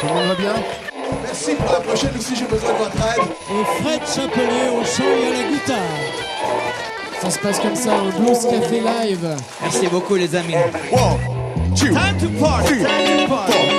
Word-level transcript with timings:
Tout 0.00 0.06
le 0.06 0.12
monde 0.14 0.28
va 0.28 0.34
bien 0.34 0.54
Merci 1.24 1.54
pour 1.54 1.72
la 1.72 1.80
prochaine 1.80 2.10
aussi, 2.18 2.36
j'ai 2.36 2.44
besoin 2.44 2.72
de 2.72 2.78
votre 2.78 2.96
aide. 2.96 3.24
Et 3.50 3.82
Fred 3.82 4.00
Chapelet 4.06 4.68
au 4.70 4.84
chant 4.84 5.04
et 5.04 5.26
à 5.26 5.30
la 5.42 5.50
guitare. 5.50 5.76
Ça 7.20 7.30
se 7.30 7.38
passe 7.38 7.58
comme 7.58 7.74
ça, 7.74 7.94
un 7.94 8.10
Blues 8.20 8.46
Café 8.48 8.80
Live. 8.80 9.36
Merci 9.62 9.86
beaucoup 9.88 10.14
les 10.14 10.34
amis. 10.36 10.54
One, 10.92 11.74
two, 11.74 11.88
Time 11.88 12.18
to 12.20 12.28
party, 12.40 12.66
three, 12.68 12.82
time 12.84 13.26
to 13.26 13.34
party. 13.34 13.77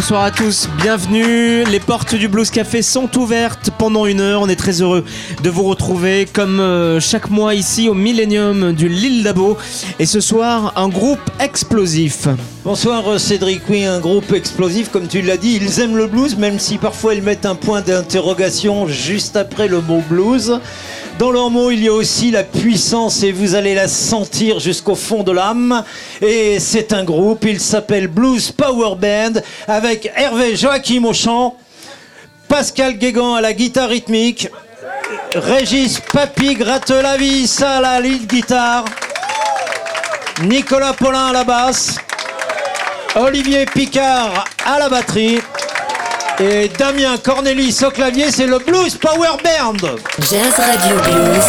Bonsoir 0.00 0.22
à 0.22 0.30
tous, 0.30 0.66
bienvenue. 0.80 1.62
Les 1.64 1.78
portes 1.78 2.14
du 2.14 2.26
Blues 2.26 2.48
Café 2.48 2.80
sont 2.80 3.18
ouvertes 3.18 3.68
pendant 3.76 4.06
une 4.06 4.22
heure. 4.22 4.40
On 4.40 4.48
est 4.48 4.56
très 4.56 4.80
heureux 4.80 5.04
de 5.42 5.50
vous 5.50 5.64
retrouver 5.64 6.24
comme 6.24 6.58
euh, 6.58 7.00
chaque 7.00 7.28
mois 7.28 7.54
ici 7.54 7.86
au 7.86 7.92
Millennium 7.92 8.72
du 8.72 8.88
Lille 8.88 9.22
Dabo. 9.22 9.58
Et 9.98 10.06
ce 10.06 10.20
soir, 10.20 10.72
un 10.76 10.88
groupe 10.88 11.20
explosif. 11.38 12.28
Bonsoir 12.64 13.06
euh, 13.10 13.18
Cédric, 13.18 13.60
oui, 13.68 13.84
un 13.84 14.00
groupe 14.00 14.32
explosif, 14.32 14.90
comme 14.90 15.06
tu 15.06 15.20
l'as 15.20 15.36
dit, 15.36 15.58
ils 15.60 15.80
aiment 15.80 15.98
le 15.98 16.06
blues, 16.06 16.34
même 16.34 16.58
si 16.58 16.78
parfois 16.78 17.14
ils 17.14 17.22
mettent 17.22 17.44
un 17.44 17.54
point 17.54 17.82
d'interrogation 17.82 18.86
juste 18.86 19.36
après 19.36 19.68
le 19.68 19.82
mot 19.82 20.02
blues. 20.08 20.60
Dans 21.20 21.32
leurs 21.32 21.50
mots, 21.50 21.70
il 21.70 21.84
y 21.84 21.88
a 21.88 21.92
aussi 21.92 22.30
la 22.30 22.44
puissance 22.44 23.22
et 23.22 23.30
vous 23.30 23.54
allez 23.54 23.74
la 23.74 23.88
sentir 23.88 24.58
jusqu'au 24.58 24.94
fond 24.94 25.22
de 25.22 25.32
l'âme. 25.32 25.84
Et 26.22 26.58
c'est 26.58 26.94
un 26.94 27.04
groupe, 27.04 27.44
il 27.44 27.60
s'appelle 27.60 28.06
Blues 28.06 28.52
Power 28.52 28.94
Band, 28.96 29.38
avec 29.68 30.10
Hervé 30.16 30.56
Joachim 30.56 31.04
au 31.04 31.12
chant, 31.12 31.58
Pascal 32.48 32.96
Guégan 32.96 33.34
à 33.34 33.42
la 33.42 33.52
guitare 33.52 33.90
rythmique, 33.90 34.48
Régis 35.34 36.00
Papy 36.10 36.54
Gratte-la-Vis 36.54 37.60
à 37.60 37.82
la 37.82 38.00
lead 38.00 38.26
guitare, 38.26 38.86
Nicolas 40.44 40.94
Paulin 40.94 41.26
à 41.26 41.32
la 41.34 41.44
basse, 41.44 41.96
Olivier 43.14 43.66
Picard 43.66 44.46
à 44.64 44.78
la 44.78 44.88
batterie 44.88 45.40
et 46.40 46.68
Damien 46.78 47.16
Cornelis 47.18 47.78
au 47.86 47.90
clavier, 47.90 48.30
c'est 48.30 48.46
le 48.46 48.58
Blues 48.58 48.96
Power 48.96 49.36
Band. 49.44 49.76
Jazz 50.20 50.54
Radio 50.56 50.96
Blues. 51.02 51.44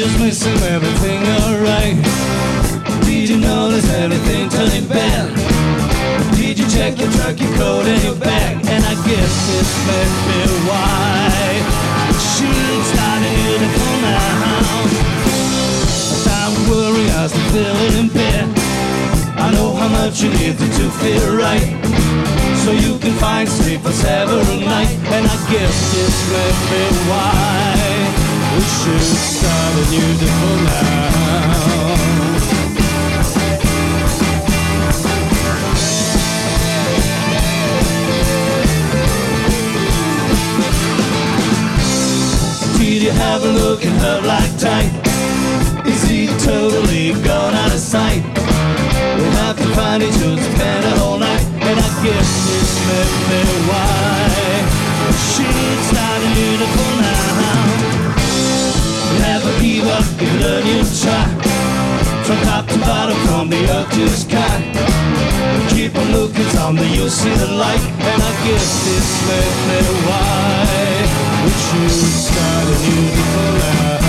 Jesus 0.00 0.18
missing 0.18 0.56
everything 0.72 1.20
alright. 1.42 1.96
Did 3.04 3.28
you 3.28 3.36
notice 3.38 3.86
everything 3.92 4.48
turning 4.48 4.86
bad? 4.88 5.39
Check 6.80 6.98
your 6.98 7.12
truck, 7.12 7.38
your 7.38 7.52
coat, 7.58 7.84
and 7.84 8.02
your 8.02 8.14
bag? 8.16 8.56
And 8.72 8.82
I 8.82 8.94
guess 9.04 9.32
this 9.52 9.70
may 9.84 10.06
be 10.24 10.40
why 10.64 11.28
she's 12.16 12.84
starting 12.88 13.36
beautiful 13.36 13.92
now. 14.00 14.88
Time 16.24 16.52
to 16.56 16.62
worry, 16.72 17.04
I 17.20 17.26
still 17.28 17.52
feeling 17.52 17.96
in 18.00 18.08
bed. 18.08 18.48
I 19.36 19.52
know 19.52 19.76
how 19.76 19.88
much 19.88 20.22
you 20.22 20.30
need 20.30 20.56
to, 20.56 20.86
feel 21.04 21.36
right. 21.36 21.68
So 22.64 22.72
you 22.72 22.98
can 22.98 23.12
find 23.20 23.46
sleep 23.46 23.82
for 23.82 23.92
several 23.92 24.40
nights. 24.40 24.96
And 25.12 25.26
I 25.28 25.36
guess 25.52 25.76
this 25.92 26.16
may 26.32 26.50
be 26.72 26.82
why 27.12 27.76
we 28.56 28.64
should 28.80 29.04
start 29.04 29.74
a 29.76 29.90
new 29.92 30.10
day 30.16 30.64
now. 30.64 31.19
You 43.10 43.18
have 43.18 43.42
a 43.44 43.48
look 43.48 43.84
at 43.84 43.92
her 44.02 44.20
like 44.26 44.52
tight? 44.58 44.90
Is 45.86 46.02
he 46.02 46.26
totally 46.44 47.12
gone 47.22 47.54
out 47.54 47.72
of 47.72 47.80
sight? 47.80 48.22
We'll 49.16 49.36
have 49.44 49.56
to 49.56 49.68
find 49.74 50.02
each 50.02 50.16
other, 50.16 50.42
spend 50.42 50.84
a 50.84 50.98
whole 50.98 51.18
night 51.18 51.44
And 51.68 51.78
I 51.78 51.90
guess 52.04 52.30
this 52.46 52.72
may 52.88 53.42
be 53.48 53.58
why 53.68 54.20
She's 55.32 55.92
not 55.98 56.20
beautiful 56.34 56.92
now 57.08 57.30
Never 59.26 59.52
give 59.60 59.86
up, 59.88 60.06
give 60.18 60.34
it 60.34 60.44
a 60.44 60.64
new 60.64 60.84
try 61.02 61.59
From 62.30 62.38
top 62.42 62.64
to 62.68 62.78
bottom, 62.78 63.16
from 63.26 63.50
the 63.50 63.58
earth 63.74 63.90
to 63.90 64.04
the 64.04 64.08
sky. 64.08 64.62
Keep 65.70 65.96
on 65.96 66.12
looking, 66.12 66.44
someday 66.50 66.88
you'll 66.94 67.10
see 67.10 67.34
the 67.34 67.48
light. 67.48 67.80
And 67.80 68.22
I 68.22 68.32
guess 68.46 68.84
this 68.84 69.08
may 69.26 69.82
be 69.82 69.96
why 70.06 70.70
We 71.44 71.50
should 71.50 71.90
start 71.90 72.66
a 72.68 72.76
new 72.86 73.10
beautiful 73.10 73.50
life 73.58 73.99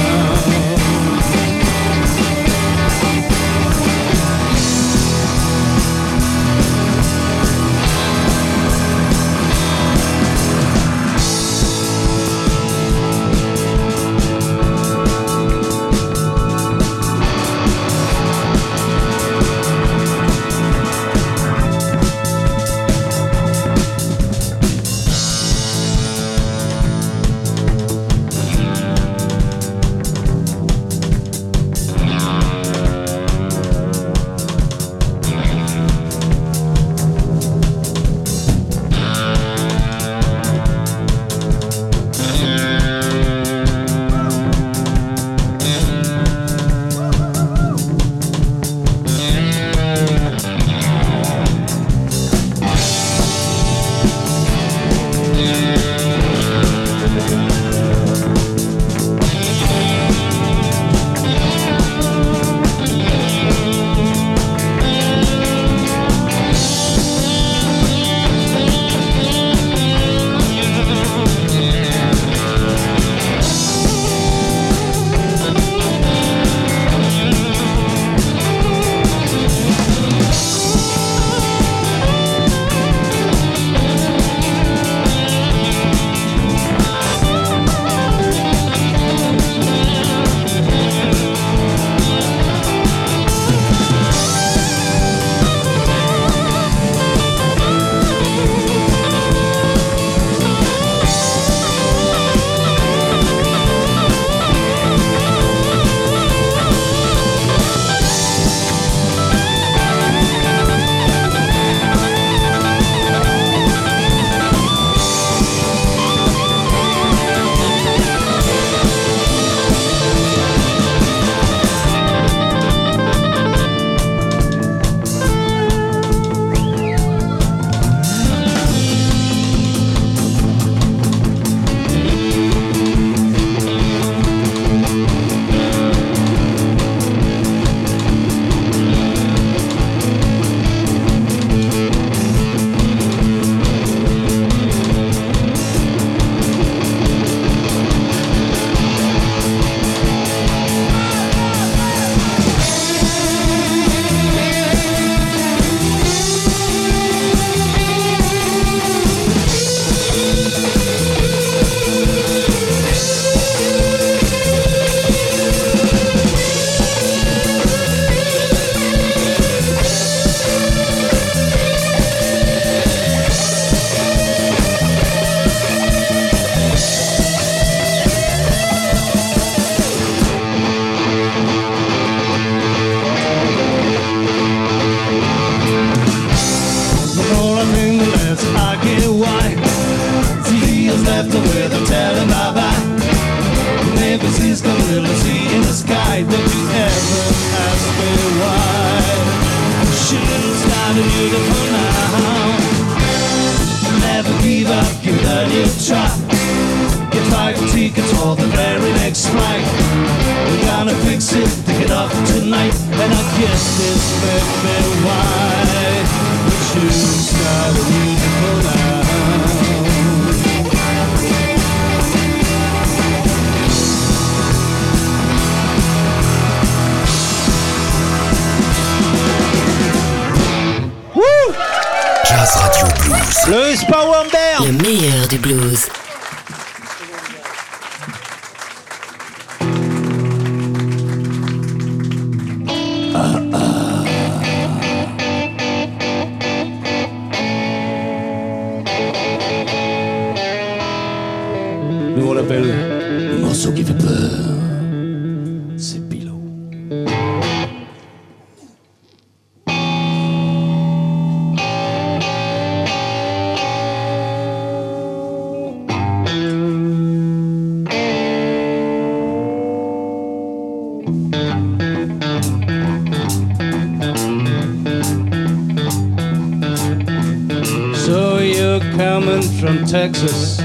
Texas, 279.86 280.60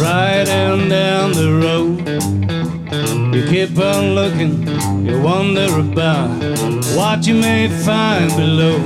riding 0.00 0.88
down 0.88 1.32
the 1.32 1.50
road. 1.62 2.06
You 3.34 3.46
keep 3.46 3.78
on 3.78 4.14
looking, 4.14 4.66
you 5.06 5.20
wonder 5.20 5.68
about 5.78 6.30
what 6.96 7.26
you 7.26 7.34
may 7.34 7.68
find 7.68 8.30
below. 8.36 8.76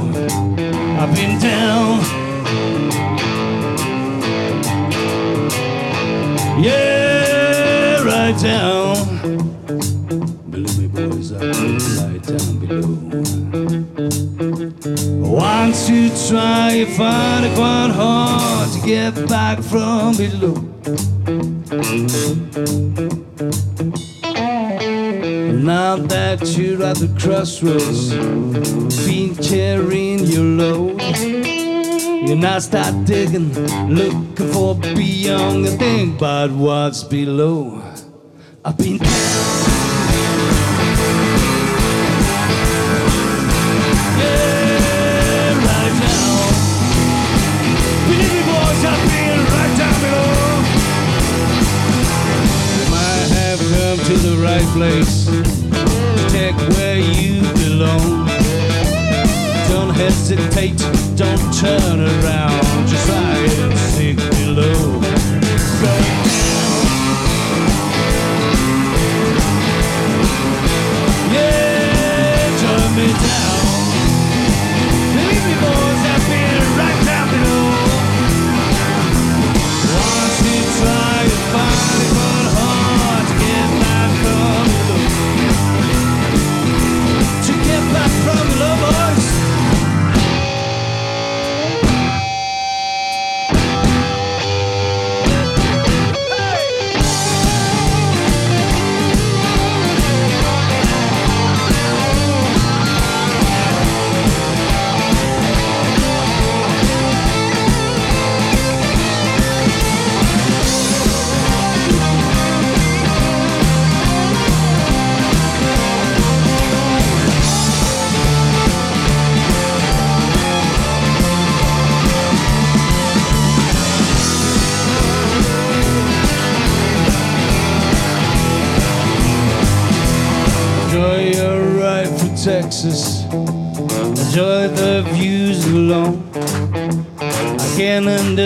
I've 0.99 1.15
been 1.15 1.39
down, 1.41 2.01
yeah, 6.63 8.03
right 8.05 8.39
down. 8.41 8.97
Believe 10.51 10.79
me, 10.79 10.87
boys, 10.89 11.33
I 11.33 11.37
right 11.37 11.79
down 11.79 11.90
below. 12.39 13.21
Once 15.31 15.89
you 15.89 16.11
try, 16.29 16.73
you 16.73 16.87
find 16.87 17.47
it 17.47 17.55
quite 17.55 17.91
hard 17.95 18.71
to 18.73 18.81
get 18.87 19.29
back 19.29 19.59
from 19.61 20.17
below. 20.17 20.55
Now 25.53 25.97
that 25.97 26.57
you're 26.57 26.83
at 26.83 26.97
the 26.97 27.09
crossroads, 27.19 28.15
been 29.07 29.35
carrying 29.37 30.21
your 30.21 30.45
load, 30.45 31.01
you 32.29 32.37
now 32.37 32.59
start 32.59 33.05
digging, 33.07 33.53
looking 33.89 34.53
for 34.53 34.75
beyond 34.75 35.67
and 35.67 35.79
think 35.79 36.17
about 36.17 36.51
what's 36.51 37.03
below. 37.05 37.83
I've 38.65 38.77
been 38.77 38.99
Yeah, 38.99 39.70
right 54.61 54.73
place 54.75 55.27
check 56.33 56.55
where 56.77 56.99
you 56.99 57.41
belong. 57.55 58.27
Don't 59.69 59.95
hesitate, 59.95 60.79
don't 61.17 61.55
turn 61.55 62.01
around. 62.01 62.89
Just 62.89 63.07
try 63.07 63.37
and 63.37 63.79
sink 63.79 64.19
below. 64.19 65.10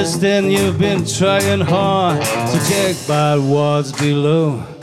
Understand 0.04 0.52
you've 0.52 0.78
been 0.78 1.02
trying 1.02 1.62
hard 1.62 2.20
to 2.20 2.58
check 2.68 2.94
by 3.08 3.38
what's 3.38 3.90
below. 3.92 4.73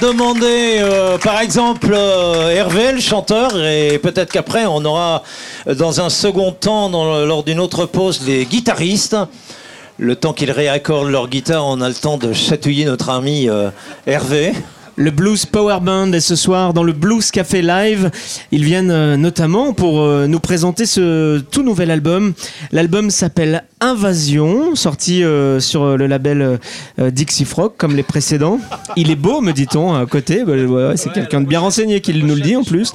Demander 0.00 0.78
euh, 0.80 1.18
par 1.18 1.40
exemple 1.40 1.90
euh, 1.92 2.50
Hervé, 2.50 2.92
le 2.92 3.00
chanteur, 3.00 3.50
et 3.64 3.98
peut-être 3.98 4.32
qu'après 4.32 4.66
on 4.66 4.84
aura 4.84 5.22
euh, 5.66 5.74
dans 5.74 6.00
un 6.00 6.08
second 6.08 6.52
temps, 6.52 6.88
lors 7.24 7.42
d'une 7.42 7.60
autre 7.60 7.86
pause, 7.86 8.22
les 8.26 8.44
guitaristes. 8.44 9.16
Le 10.00 10.14
temps 10.14 10.32
qu'ils 10.32 10.52
réaccordent 10.52 11.10
leur 11.10 11.28
guitare, 11.28 11.66
on 11.66 11.80
a 11.80 11.88
le 11.88 11.94
temps 11.94 12.18
de 12.18 12.32
chatouiller 12.32 12.84
notre 12.84 13.10
ami 13.10 13.48
Hervé. 14.06 14.52
Le 14.98 15.12
Blues 15.12 15.46
Power 15.46 15.78
Band 15.80 16.12
est 16.12 16.18
ce 16.18 16.34
soir 16.34 16.74
dans 16.74 16.82
le 16.82 16.92
Blues 16.92 17.30
Café 17.30 17.62
Live. 17.62 18.10
Ils 18.50 18.64
viennent 18.64 18.90
euh, 18.90 19.16
notamment 19.16 19.72
pour 19.72 20.00
euh, 20.00 20.26
nous 20.26 20.40
présenter 20.40 20.86
ce 20.86 21.38
tout 21.38 21.62
nouvel 21.62 21.92
album. 21.92 22.32
L'album 22.72 23.08
s'appelle 23.08 23.62
Invasion, 23.80 24.74
sorti 24.74 25.22
euh, 25.22 25.60
sur 25.60 25.96
le 25.96 26.08
label 26.08 26.58
Dixie 26.98 27.44
Frog 27.44 27.74
comme 27.78 27.94
les 27.94 28.02
précédents. 28.02 28.58
Il 28.96 29.12
est 29.12 29.16
beau, 29.16 29.40
me 29.40 29.52
dit-on 29.52 29.94
à 29.94 30.04
côté. 30.04 30.42
Bah, 30.44 30.96
c'est 30.96 31.12
quelqu'un 31.12 31.42
de 31.42 31.46
bien 31.46 31.60
renseigné 31.60 32.00
qui 32.00 32.12
nous 32.12 32.34
le 32.34 32.40
dit 32.40 32.56
en 32.56 32.64
plus. 32.64 32.92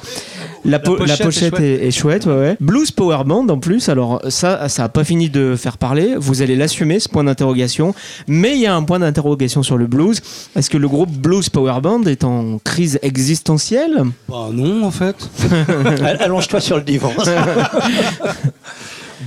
La, 0.65 0.79
po- 0.79 0.95
la 0.97 1.17
pochette 1.17 1.19
est 1.19 1.23
pochette 1.25 1.49
chouette. 1.55 1.61
est, 1.61 1.87
est 1.87 1.91
chouette, 1.91 2.25
ouais, 2.25 2.33
ouais. 2.35 2.57
Blues 2.61 2.89
Power 2.91 3.23
Band 3.25 3.47
en 3.49 3.59
plus. 3.59 3.89
Alors 3.89 4.21
ça, 4.29 4.69
ça 4.69 4.85
a 4.85 4.89
pas 4.89 5.03
fini 5.03 5.29
de 5.29 5.55
faire 5.57 5.77
parler. 5.77 6.15
Vous 6.17 6.41
allez 6.41 6.55
l'assumer 6.55 6.99
ce 6.99 7.09
point 7.09 7.23
d'interrogation. 7.25 7.93
Mais 8.27 8.53
il 8.55 8.61
y 8.61 8.65
a 8.65 8.73
un 8.75 8.83
point 8.83 8.99
d'interrogation 8.99 9.61
sur 9.63 9.77
le 9.77 9.87
blues. 9.87 10.21
Est-ce 10.55 10.69
que 10.69 10.77
le 10.77 10.87
groupe 10.87 11.09
Blues 11.11 11.49
Power 11.49 11.81
Band 11.81 12.03
est 12.03 12.23
en 12.23 12.59
crise 12.59 12.97
existentielle? 13.01 14.03
Bah 14.29 14.49
non, 14.53 14.83
en 14.85 14.91
fait. 14.91 15.15
All- 16.01 16.17
Allonge-toi 16.21 16.61
sur 16.61 16.77
le 16.77 16.83
divan. 16.83 17.11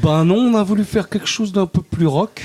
Bah 0.03 0.25
non, 0.25 0.37
on 0.37 0.55
a 0.57 0.63
voulu 0.63 0.85
faire 0.85 1.09
quelque 1.09 1.27
chose 1.27 1.53
d'un 1.53 1.67
peu 1.67 1.81
plus 1.81 2.07
rock. 2.07 2.43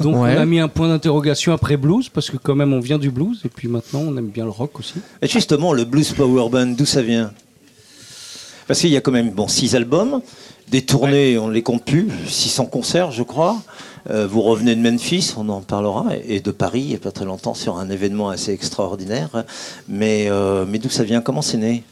Donc 0.00 0.16
Ouais. 0.16 0.34
on 0.36 0.40
a 0.40 0.46
mis 0.46 0.60
un 0.60 0.68
point 0.68 0.88
d'interrogation 0.88 1.52
après 1.52 1.76
blues, 1.76 2.08
parce 2.08 2.30
que 2.30 2.38
quand 2.38 2.54
même 2.54 2.72
on 2.72 2.80
vient 2.80 2.98
du 2.98 3.10
blues, 3.10 3.40
et 3.44 3.48
puis 3.50 3.68
maintenant 3.68 4.00
on 4.00 4.16
aime 4.16 4.28
bien 4.28 4.44
le 4.44 4.50
rock 4.50 4.78
aussi. 4.80 4.94
Et 5.20 5.28
justement, 5.28 5.74
le 5.74 5.84
Blues 5.84 6.10
Power 6.12 6.48
Band, 6.48 6.68
d'où 6.68 6.86
ça 6.86 7.02
vient? 7.02 7.32
Parce 8.66 8.80
qu'il 8.80 8.90
y 8.90 8.96
a 8.96 9.00
quand 9.00 9.12
même 9.12 9.30
bon, 9.30 9.48
six 9.48 9.74
albums, 9.76 10.20
des 10.68 10.82
tournées, 10.82 11.38
on 11.38 11.48
ne 11.48 11.52
les 11.52 11.62
compte 11.62 11.84
plus, 11.84 12.08
600 12.26 12.66
concerts, 12.66 13.10
je 13.12 13.22
crois. 13.22 13.56
Euh, 14.10 14.26
vous 14.26 14.42
revenez 14.42 14.74
de 14.76 14.80
Memphis, 14.80 15.34
on 15.36 15.48
en 15.48 15.60
parlera, 15.60 16.06
et 16.26 16.40
de 16.40 16.50
Paris, 16.50 16.80
il 16.80 16.88
n'y 16.88 16.94
a 16.94 16.98
pas 16.98 17.10
très 17.12 17.24
longtemps, 17.24 17.54
sur 17.54 17.78
un 17.78 17.88
événement 17.90 18.28
assez 18.28 18.52
extraordinaire. 18.52 19.44
Mais, 19.88 20.26
euh, 20.30 20.64
mais 20.68 20.78
d'où 20.78 20.90
ça 20.90 21.04
vient? 21.04 21.20
Comment 21.20 21.42
c'est 21.42 21.56
né? 21.56 21.84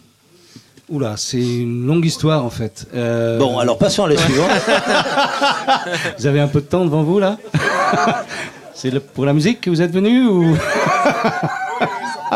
Oula, 0.91 1.14
c'est 1.17 1.38
une 1.41 1.87
longue 1.87 2.05
histoire 2.05 2.45
en 2.45 2.50
fait. 2.50 2.87
Euh, 2.95 3.38
Bon, 3.38 3.59
alors 3.59 3.79
passons 3.79 4.05
à 4.05 4.09
la 4.09 4.17
suivante. 4.19 4.50
Vous 6.19 6.26
avez 6.26 6.41
un 6.41 6.49
peu 6.49 6.61
de 6.61 6.67
temps 6.67 6.85
devant 6.85 7.02
vous 7.02 7.19
là? 7.19 7.38
C'est 8.75 8.99
pour 8.99 9.25
la 9.25 9.33
musique 9.33 9.61
que 9.61 9.71
vous 9.71 9.81
êtes 9.81 9.93
venu 9.93 10.26
ou? 10.26 10.57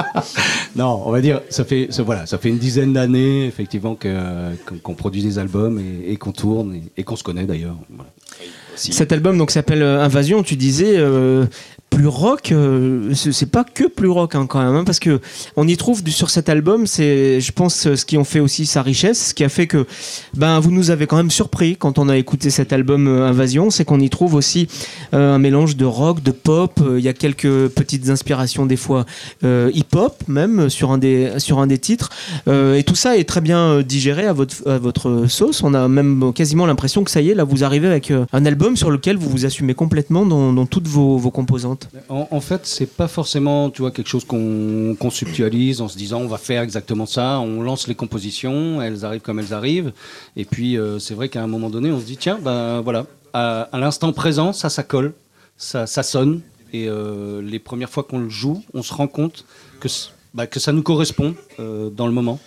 Non, 0.76 1.02
on 1.04 1.10
va 1.10 1.20
dire, 1.20 1.40
ça 1.48 1.64
fait, 1.64 1.88
voilà, 2.04 2.26
ça 2.26 2.38
fait 2.38 2.48
une 2.48 2.58
dizaine 2.58 2.92
d'années 2.92 3.46
effectivement 3.46 3.96
qu'on 4.82 4.94
produit 4.94 5.22
des 5.22 5.38
albums 5.38 5.80
et, 6.06 6.16
qu'on 6.16 6.32
tourne 6.32 6.80
et, 6.96 7.04
qu'on 7.04 7.16
se 7.16 7.22
connaît 7.22 7.44
d'ailleurs. 7.44 7.76
Cet 8.74 9.12
album 9.12 9.38
donc 9.38 9.50
s'appelle 9.50 9.82
euh, 9.82 10.02
Invasion. 10.02 10.42
Tu 10.42 10.56
disais 10.56 10.98
euh, 10.98 11.46
plus 11.96 12.08
rock. 12.08 12.52
euh, 12.52 13.14
c'est 13.14 13.50
pas 13.50 13.64
que 13.64 13.84
plus 13.84 14.10
rock 14.10 14.34
hein, 14.34 14.44
quand 14.46 14.62
même, 14.62 14.74
hein, 14.74 14.84
parce 14.84 14.98
que 14.98 15.18
on 15.56 15.66
y 15.66 15.78
trouve 15.78 16.06
sur 16.08 16.28
cet 16.28 16.50
album. 16.50 16.86
C'est, 16.86 17.40
je 17.40 17.52
pense, 17.52 17.86
euh, 17.86 17.96
ce 17.96 18.04
qui 18.04 18.18
en 18.18 18.24
fait 18.24 18.40
aussi 18.40 18.66
sa 18.66 18.82
richesse, 18.82 19.28
ce 19.28 19.34
qui 19.34 19.44
a 19.44 19.48
fait 19.48 19.66
que 19.66 19.86
ben 20.36 20.60
vous 20.60 20.70
nous 20.70 20.90
avez 20.90 21.06
quand 21.06 21.16
même 21.16 21.30
surpris 21.30 21.76
quand 21.78 21.98
on 21.98 22.10
a 22.10 22.18
écouté 22.18 22.50
cet 22.50 22.74
album 22.74 23.08
euh, 23.08 23.26
Invasion, 23.26 23.70
c'est 23.70 23.86
qu'on 23.86 23.98
y 23.98 24.10
trouve 24.10 24.34
aussi 24.34 24.68
un 25.12 25.38
mélange 25.38 25.76
de 25.76 25.86
rock, 25.86 26.22
de 26.22 26.32
pop. 26.32 26.78
Il 26.98 27.02
y 27.02 27.08
a 27.08 27.14
quelques 27.14 27.68
petites 27.68 28.10
inspirations 28.10 28.66
des 28.66 28.76
fois 28.76 29.06
hip-hop 29.42 30.22
même 30.28 30.68
sur 30.68 30.90
un 30.90 30.98
des 30.98 31.38
sur 31.38 31.60
un 31.60 31.66
des 31.66 31.78
titres. 31.78 32.10
Et 32.46 32.82
tout 32.86 32.94
ça 32.94 33.16
est 33.16 33.24
très 33.24 33.40
bien 33.40 33.80
digéré 33.80 34.26
à 34.26 34.34
votre 34.34 35.24
sauce. 35.28 35.62
On 35.62 35.72
a 35.72 35.88
même 35.88 36.32
quasiment 36.34 36.66
l'impression 36.66 37.04
que 37.04 37.10
ça 37.10 37.22
y 37.22 37.30
est, 37.30 37.34
là 37.34 37.44
vous 37.44 37.64
arrivez 37.64 37.88
avec 37.88 38.12
un 38.32 38.44
album 38.44 38.76
sur 38.76 38.90
lequel 38.90 39.16
vous 39.16 39.30
vous 39.30 39.46
assumez 39.46 39.74
complètement 39.74 40.26
dans, 40.26 40.66
toutes 40.66 40.88
vos 40.88 41.30
composantes. 41.30 41.85
En, 42.08 42.40
fait, 42.40 42.66
c'est 42.66 42.86
pas 42.86 43.08
forcément, 43.08 43.70
tu 43.70 43.82
vois, 43.82 43.90
quelque 43.90 44.08
chose 44.08 44.24
qu'on 44.24 44.96
conceptualise 44.98 45.80
en 45.80 45.88
se 45.88 45.96
disant 45.96 46.20
on 46.20 46.26
va 46.26 46.38
faire 46.38 46.62
exactement 46.62 47.06
ça. 47.06 47.40
On 47.40 47.62
lance 47.62 47.88
les 47.88 47.94
compositions, 47.94 48.82
elles 48.82 49.04
arrivent 49.04 49.20
comme 49.20 49.38
elles 49.38 49.54
arrivent. 49.54 49.92
Et 50.36 50.44
puis, 50.44 50.78
euh, 50.78 50.98
c'est 50.98 51.14
vrai 51.14 51.28
qu'à 51.28 51.42
un 51.42 51.46
moment 51.46 51.70
donné, 51.70 51.90
on 51.90 52.00
se 52.00 52.04
dit 52.04 52.16
tiens, 52.16 52.38
ben 52.40 52.80
voilà, 52.80 53.06
à, 53.32 53.68
l'instant 53.74 54.12
présent, 54.12 54.52
ça, 54.52 54.68
ça 54.68 54.82
colle, 54.82 55.14
ça, 55.56 55.86
sonne. 55.86 56.40
Et 56.72 56.88
euh, 56.88 57.42
les 57.42 57.58
premières 57.58 57.90
fois 57.90 58.02
qu'on 58.02 58.18
le 58.18 58.28
joue, 58.28 58.62
on 58.74 58.82
se 58.82 58.92
rend 58.92 59.08
compte 59.08 59.44
que, 59.80 59.88
bah, 60.34 60.46
que 60.46 60.60
ça 60.60 60.72
nous 60.72 60.82
correspond 60.82 61.34
euh, 61.60 61.90
dans 61.90 62.06
le 62.06 62.12
moment. 62.12 62.40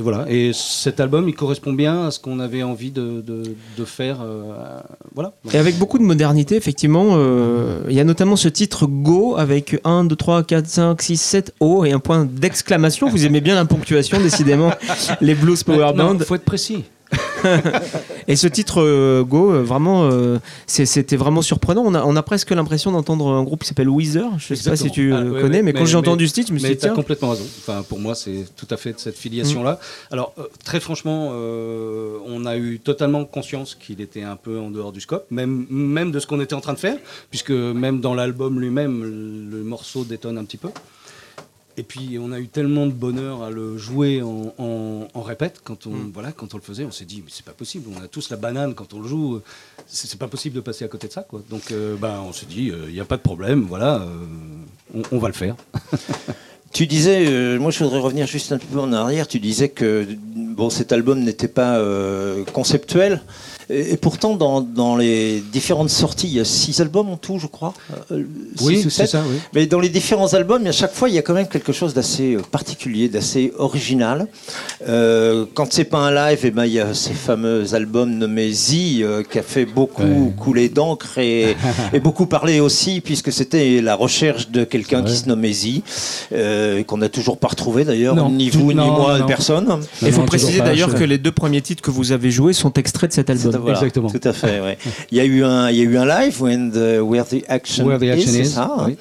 Et 0.00 0.02
voilà. 0.02 0.24
Et 0.30 0.52
cet 0.54 0.98
album, 0.98 1.28
il 1.28 1.34
correspond 1.34 1.74
bien 1.74 2.06
à 2.06 2.10
ce 2.10 2.18
qu'on 2.18 2.40
avait 2.40 2.62
envie 2.62 2.90
de, 2.90 3.20
de, 3.20 3.42
de 3.76 3.84
faire. 3.84 4.22
euh, 4.22 4.80
voilà. 5.14 5.34
Et 5.52 5.58
avec 5.58 5.76
beaucoup 5.78 5.98
de 5.98 6.04
modernité, 6.04 6.56
effectivement, 6.56 7.08
euh, 7.16 7.82
il 7.86 7.94
y 7.94 8.00
a 8.00 8.04
notamment 8.04 8.36
ce 8.36 8.48
titre 8.48 8.86
Go 8.86 9.36
avec 9.36 9.78
1, 9.84 10.04
2, 10.04 10.16
3, 10.16 10.42
4, 10.44 10.66
5, 10.66 11.02
6, 11.02 11.16
7 11.20 11.54
O 11.60 11.84
et 11.84 11.92
un 11.92 11.98
point 11.98 12.24
d'exclamation. 12.24 13.10
Vous 13.10 13.26
aimez 13.26 13.42
bien 13.42 13.54
la 13.56 13.66
ponctuation, 13.66 14.18
décidément, 14.20 14.70
les 15.20 15.34
Blues 15.34 15.62
Power 15.64 15.92
Band. 15.94 16.18
faut 16.20 16.34
être 16.34 16.44
précis. 16.46 16.84
Et 18.28 18.36
ce 18.36 18.46
titre 18.46 18.80
euh, 18.82 19.24
Go, 19.24 19.52
euh, 19.52 19.62
vraiment, 19.62 20.04
euh, 20.04 20.38
c'était 20.66 21.16
vraiment 21.16 21.42
surprenant. 21.42 21.82
On 21.84 21.94
a, 21.94 22.04
on 22.04 22.16
a 22.16 22.22
presque 22.22 22.50
l'impression 22.50 22.92
d'entendre 22.92 23.28
un 23.28 23.42
groupe 23.42 23.62
qui 23.62 23.68
s'appelle 23.68 23.88
Weezer. 23.88 24.30
Je 24.38 24.54
sais 24.54 24.70
pas 24.70 24.76
si 24.76 24.90
tu 24.90 25.12
Ah, 25.12 25.22
connais, 25.22 25.58
ouais, 25.58 25.62
mais, 25.62 25.72
quand 25.72 25.86
j'ai 25.86 25.96
entendu 25.96 26.28
ce 26.28 26.34
titre, 26.34 26.48
je 26.48 26.54
me 26.54 26.58
suis 26.58 26.68
mais 26.68 26.74
dit, 26.74 26.80
tiens, 26.80 26.94
complètement 26.94 27.30
raison. 27.30 27.44
Enfin, 27.58 27.82
pour 27.88 27.98
moi, 27.98 28.14
c'est 28.14 28.44
tout 28.56 28.68
à 28.70 28.76
fait 28.76 28.92
de 28.92 28.98
cette 28.98 29.16
filiation-là. 29.16 29.80
Alors, 30.10 30.32
euh, 30.38 30.44
très 30.64 30.80
franchement, 30.80 31.30
on 31.30 32.46
a 32.46 32.56
eu 32.56 32.78
totalement 32.78 33.24
conscience 33.24 33.74
qu'il 33.74 34.00
était 34.00 34.22
un 34.22 34.36
peu 34.36 34.58
en 34.58 34.70
dehors 34.70 34.92
du 34.92 35.00
scope, 35.00 35.26
même, 35.30 35.66
même 35.70 36.12
de 36.12 36.20
ce 36.20 36.26
qu'on 36.26 36.40
était 36.40 36.54
en 36.54 36.60
train 36.60 36.74
de 36.74 36.78
faire, 36.78 36.96
puisque 37.30 37.50
même 37.50 38.00
dans 38.00 38.14
l'album 38.14 38.60
lui-même, 38.60 39.02
le, 39.02 39.58
le 39.58 39.64
morceau 39.64 40.04
détonne 40.04 40.38
un 40.38 40.44
petit 40.44 40.56
peu. 40.56 40.68
Et 41.76 41.82
puis, 41.82 42.18
on 42.20 42.32
a 42.32 42.38
eu 42.40 42.48
tellement 42.48 42.86
de 42.86 42.92
bonheur 42.92 43.42
à 43.42 43.50
le 43.50 43.78
jouer 43.78 44.22
en, 44.22 44.52
en- 44.58 45.08
en 45.14 45.22
répète. 45.22 45.60
Quand 45.64 45.86
on, 45.86 45.90
Mm. 45.90 46.10
voilà, 46.12 46.32
quand 46.32 46.52
on 46.54 46.56
le 46.58 46.62
faisait, 46.62 46.84
on 46.84 46.90
s'est 46.90 47.04
dit, 47.04 47.22
mais 47.24 47.30
c'est 47.32 47.44
pas 47.44 47.52
possible. 47.52 47.88
On 47.96 48.02
a 48.02 48.08
tous 48.08 48.28
la 48.30 48.36
banane 48.36 48.74
quand 48.74 48.92
on 48.92 49.00
le 49.00 49.08
joue. 49.08 49.40
C'est 49.86 50.18
pas 50.18 50.28
possible 50.28 50.56
de 50.56 50.60
passer 50.60 50.84
à 50.84 50.88
côté 50.88 51.08
de 51.08 51.12
ça. 51.12 51.22
Quoi. 51.22 51.42
Donc, 51.48 51.70
euh, 51.72 51.96
ben, 51.96 52.20
on 52.26 52.32
s'est 52.32 52.46
dit, 52.46 52.72
il 52.88 52.92
n'y 52.92 53.00
a 53.00 53.04
pas 53.04 53.16
de 53.16 53.22
problème. 53.22 53.62
Voilà, 53.68 53.96
euh, 54.02 54.06
on, 54.94 55.02
on 55.12 55.18
va 55.18 55.28
le 55.28 55.34
faire. 55.34 55.56
Tu 56.72 56.86
disais, 56.86 57.26
euh, 57.26 57.58
moi 57.58 57.72
je 57.72 57.82
voudrais 57.82 57.98
revenir 57.98 58.28
juste 58.28 58.52
un 58.52 58.58
peu 58.58 58.78
en 58.78 58.92
arrière, 58.92 59.26
tu 59.26 59.40
disais 59.40 59.70
que 59.70 60.06
bon, 60.36 60.70
cet 60.70 60.92
album 60.92 61.18
n'était 61.18 61.48
pas 61.48 61.78
euh, 61.78 62.44
conceptuel. 62.44 63.22
Et, 63.70 63.92
et 63.92 63.96
pourtant, 63.96 64.34
dans, 64.36 64.60
dans 64.60 64.96
les 64.96 65.42
différentes 65.52 65.90
sorties, 65.90 66.26
il 66.26 66.34
y 66.34 66.40
a 66.40 66.44
six 66.44 66.80
albums 66.80 67.08
en 67.08 67.16
tout, 67.16 67.38
je 67.38 67.46
crois. 67.46 67.72
euh, 68.12 68.24
Oui, 68.62 68.82
ou 68.86 68.90
c'est 68.90 69.06
ça, 69.06 69.22
oui. 69.28 69.36
Mais 69.54 69.66
dans 69.66 69.78
les 69.80 69.88
différents 69.88 70.32
albums, 70.34 70.66
à 70.66 70.72
chaque 70.72 70.92
fois, 70.92 71.08
il 71.08 71.14
y 71.14 71.18
a 71.18 71.22
quand 71.22 71.34
même 71.34 71.46
quelque 71.48 71.72
chose 71.72 71.94
d'assez 71.94 72.34
euh, 72.34 72.40
particulier, 72.50 73.08
d'assez 73.08 73.52
original. 73.58 74.26
Euh, 74.88 75.46
quand 75.54 75.72
c'est 75.72 75.84
pas 75.84 75.98
un 75.98 76.10
live, 76.30 76.40
eh 76.44 76.50
ben, 76.50 76.64
il 76.66 76.72
y 76.72 76.80
a 76.80 76.94
ces 76.94 77.12
fameux 77.12 77.74
albums 77.74 78.10
nommés 78.10 78.50
Z, 78.52 78.74
euh, 79.02 79.22
qui 79.22 79.38
a 79.38 79.42
fait 79.42 79.66
beaucoup 79.66 80.02
Ouais. 80.02 80.32
couler 80.38 80.68
d'encre 80.68 81.18
et, 81.18 81.56
et 81.92 82.00
beaucoup 82.00 82.26
parler 82.26 82.60
aussi, 82.60 83.00
puisque 83.00 83.30
c'était 83.32 83.80
la 83.80 83.94
recherche 83.94 84.50
de 84.50 84.64
quelqu'un 84.64 85.02
qui 85.02 85.14
se 85.16 85.28
nommait 85.28 85.52
Z, 85.52 85.82
euh, 86.32 86.82
qu'on 86.84 86.96
n'a 86.98 87.08
toujours 87.08 87.38
pas 87.38 87.48
retrouvé 87.48 87.84
d'ailleurs, 87.84 88.28
ni 88.30 88.50
vous, 88.50 88.72
ni 88.72 88.74
moi, 88.74 89.18
non. 89.18 89.26
personne. 89.26 89.68
il 90.02 90.12
faut 90.12 90.22
préciser 90.22 90.58
d'ailleurs 90.60 90.94
que 90.94 91.04
les 91.04 91.18
deux 91.18 91.32
premiers 91.32 91.60
titres 91.62 91.82
que 91.82 91.90
vous 91.90 92.12
avez 92.12 92.30
joués 92.30 92.52
sont 92.52 92.72
extraits 92.74 93.10
de 93.10 93.14
cet 93.14 93.30
album. 93.30 93.59
Voilà, 93.60 93.78
Exactement. 93.78 94.08
Tout 94.10 94.20
à 94.24 94.32
fait, 94.32 94.60
ouais. 94.60 94.78
Il 95.10 95.18
y 95.18 95.20
a 95.20 95.24
eu 95.24 95.44
un, 95.44 95.70
il 95.70 95.76
y 95.76 95.80
a 95.80 95.84
eu 95.84 95.96
un 95.96 96.04
live, 96.06 96.42
When 96.42 96.70
the- 96.72 97.00
Where 97.02 97.24
the 97.26 97.44
Action, 97.48 97.84
Where 97.86 97.98
the 97.98 98.04
Action 98.10 98.32
is, 98.40 98.46
ça. 98.46 98.64
hein. 98.78 98.84
oui. 98.88 98.96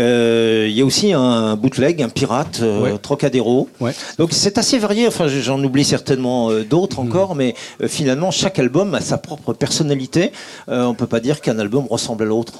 Euh, 0.00 0.66
il 0.68 0.74
y 0.76 0.80
a 0.80 0.84
aussi 0.84 1.12
un 1.12 1.56
bootleg, 1.56 2.02
un 2.02 2.08
pirate, 2.08 2.60
euh, 2.62 2.82
Ouais. 2.82 2.98
Trocadéro. 3.00 3.68
Ouais. 3.80 3.92
Donc 4.18 4.30
c'est 4.32 4.58
assez 4.58 4.78
varié. 4.78 5.06
Enfin, 5.06 5.26
j'en 5.28 5.62
oublie 5.62 5.84
certainement 5.84 6.50
euh, 6.50 6.64
d'autres 6.64 7.02
Mm. 7.02 7.06
encore, 7.08 7.34
mais 7.34 7.54
finalement 7.86 8.30
chaque 8.30 8.58
album 8.58 8.94
a 8.94 9.00
sa 9.00 9.18
propre 9.18 9.52
personnalité. 9.52 10.32
On 10.68 10.94
peut 10.94 11.06
pas 11.06 11.20
dire 11.20 11.40
qu'un 11.40 11.58
album 11.58 11.86
ressemble 11.88 12.24
à 12.24 12.26
l'autre. 12.26 12.54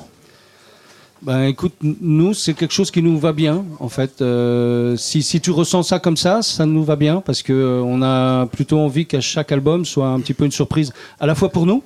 Ben 1.23 1.45
écoute, 1.45 1.75
nous 1.83 2.35
c'est 2.35 2.53
quelque 2.53 2.73
chose 2.75 2.91
qui 2.91 3.01
nous 3.01 3.17
va 3.19 3.33
bien 3.33 3.65
en 3.79 3.89
fait. 3.89 4.21
Euh, 4.21 4.97
si, 4.97 5.23
si 5.23 5.41
tu 5.41 5.53
ressens 5.53 5.85
ça 5.85 6.01
comme 6.01 6.17
ça, 6.17 6.43
ça 6.43 6.67
nous 6.67 6.83
va 6.83 6.97
bien 6.97 7.21
parce 7.21 7.43
que 7.43 7.53
euh, 7.53 7.81
on 7.83 8.03
a 8.03 8.47
plutôt 8.47 8.81
envie 8.81 9.07
qu'à 9.07 9.21
chaque 9.21 9.53
album 9.53 9.85
soit 9.85 10.09
un 10.09 10.19
petit 10.19 10.35
peu 10.35 10.45
une 10.45 10.51
surprise, 10.51 10.93
à 11.21 11.27
la 11.27 11.37
fois 11.37 11.49
pour 11.51 11.65
nous 11.65 11.85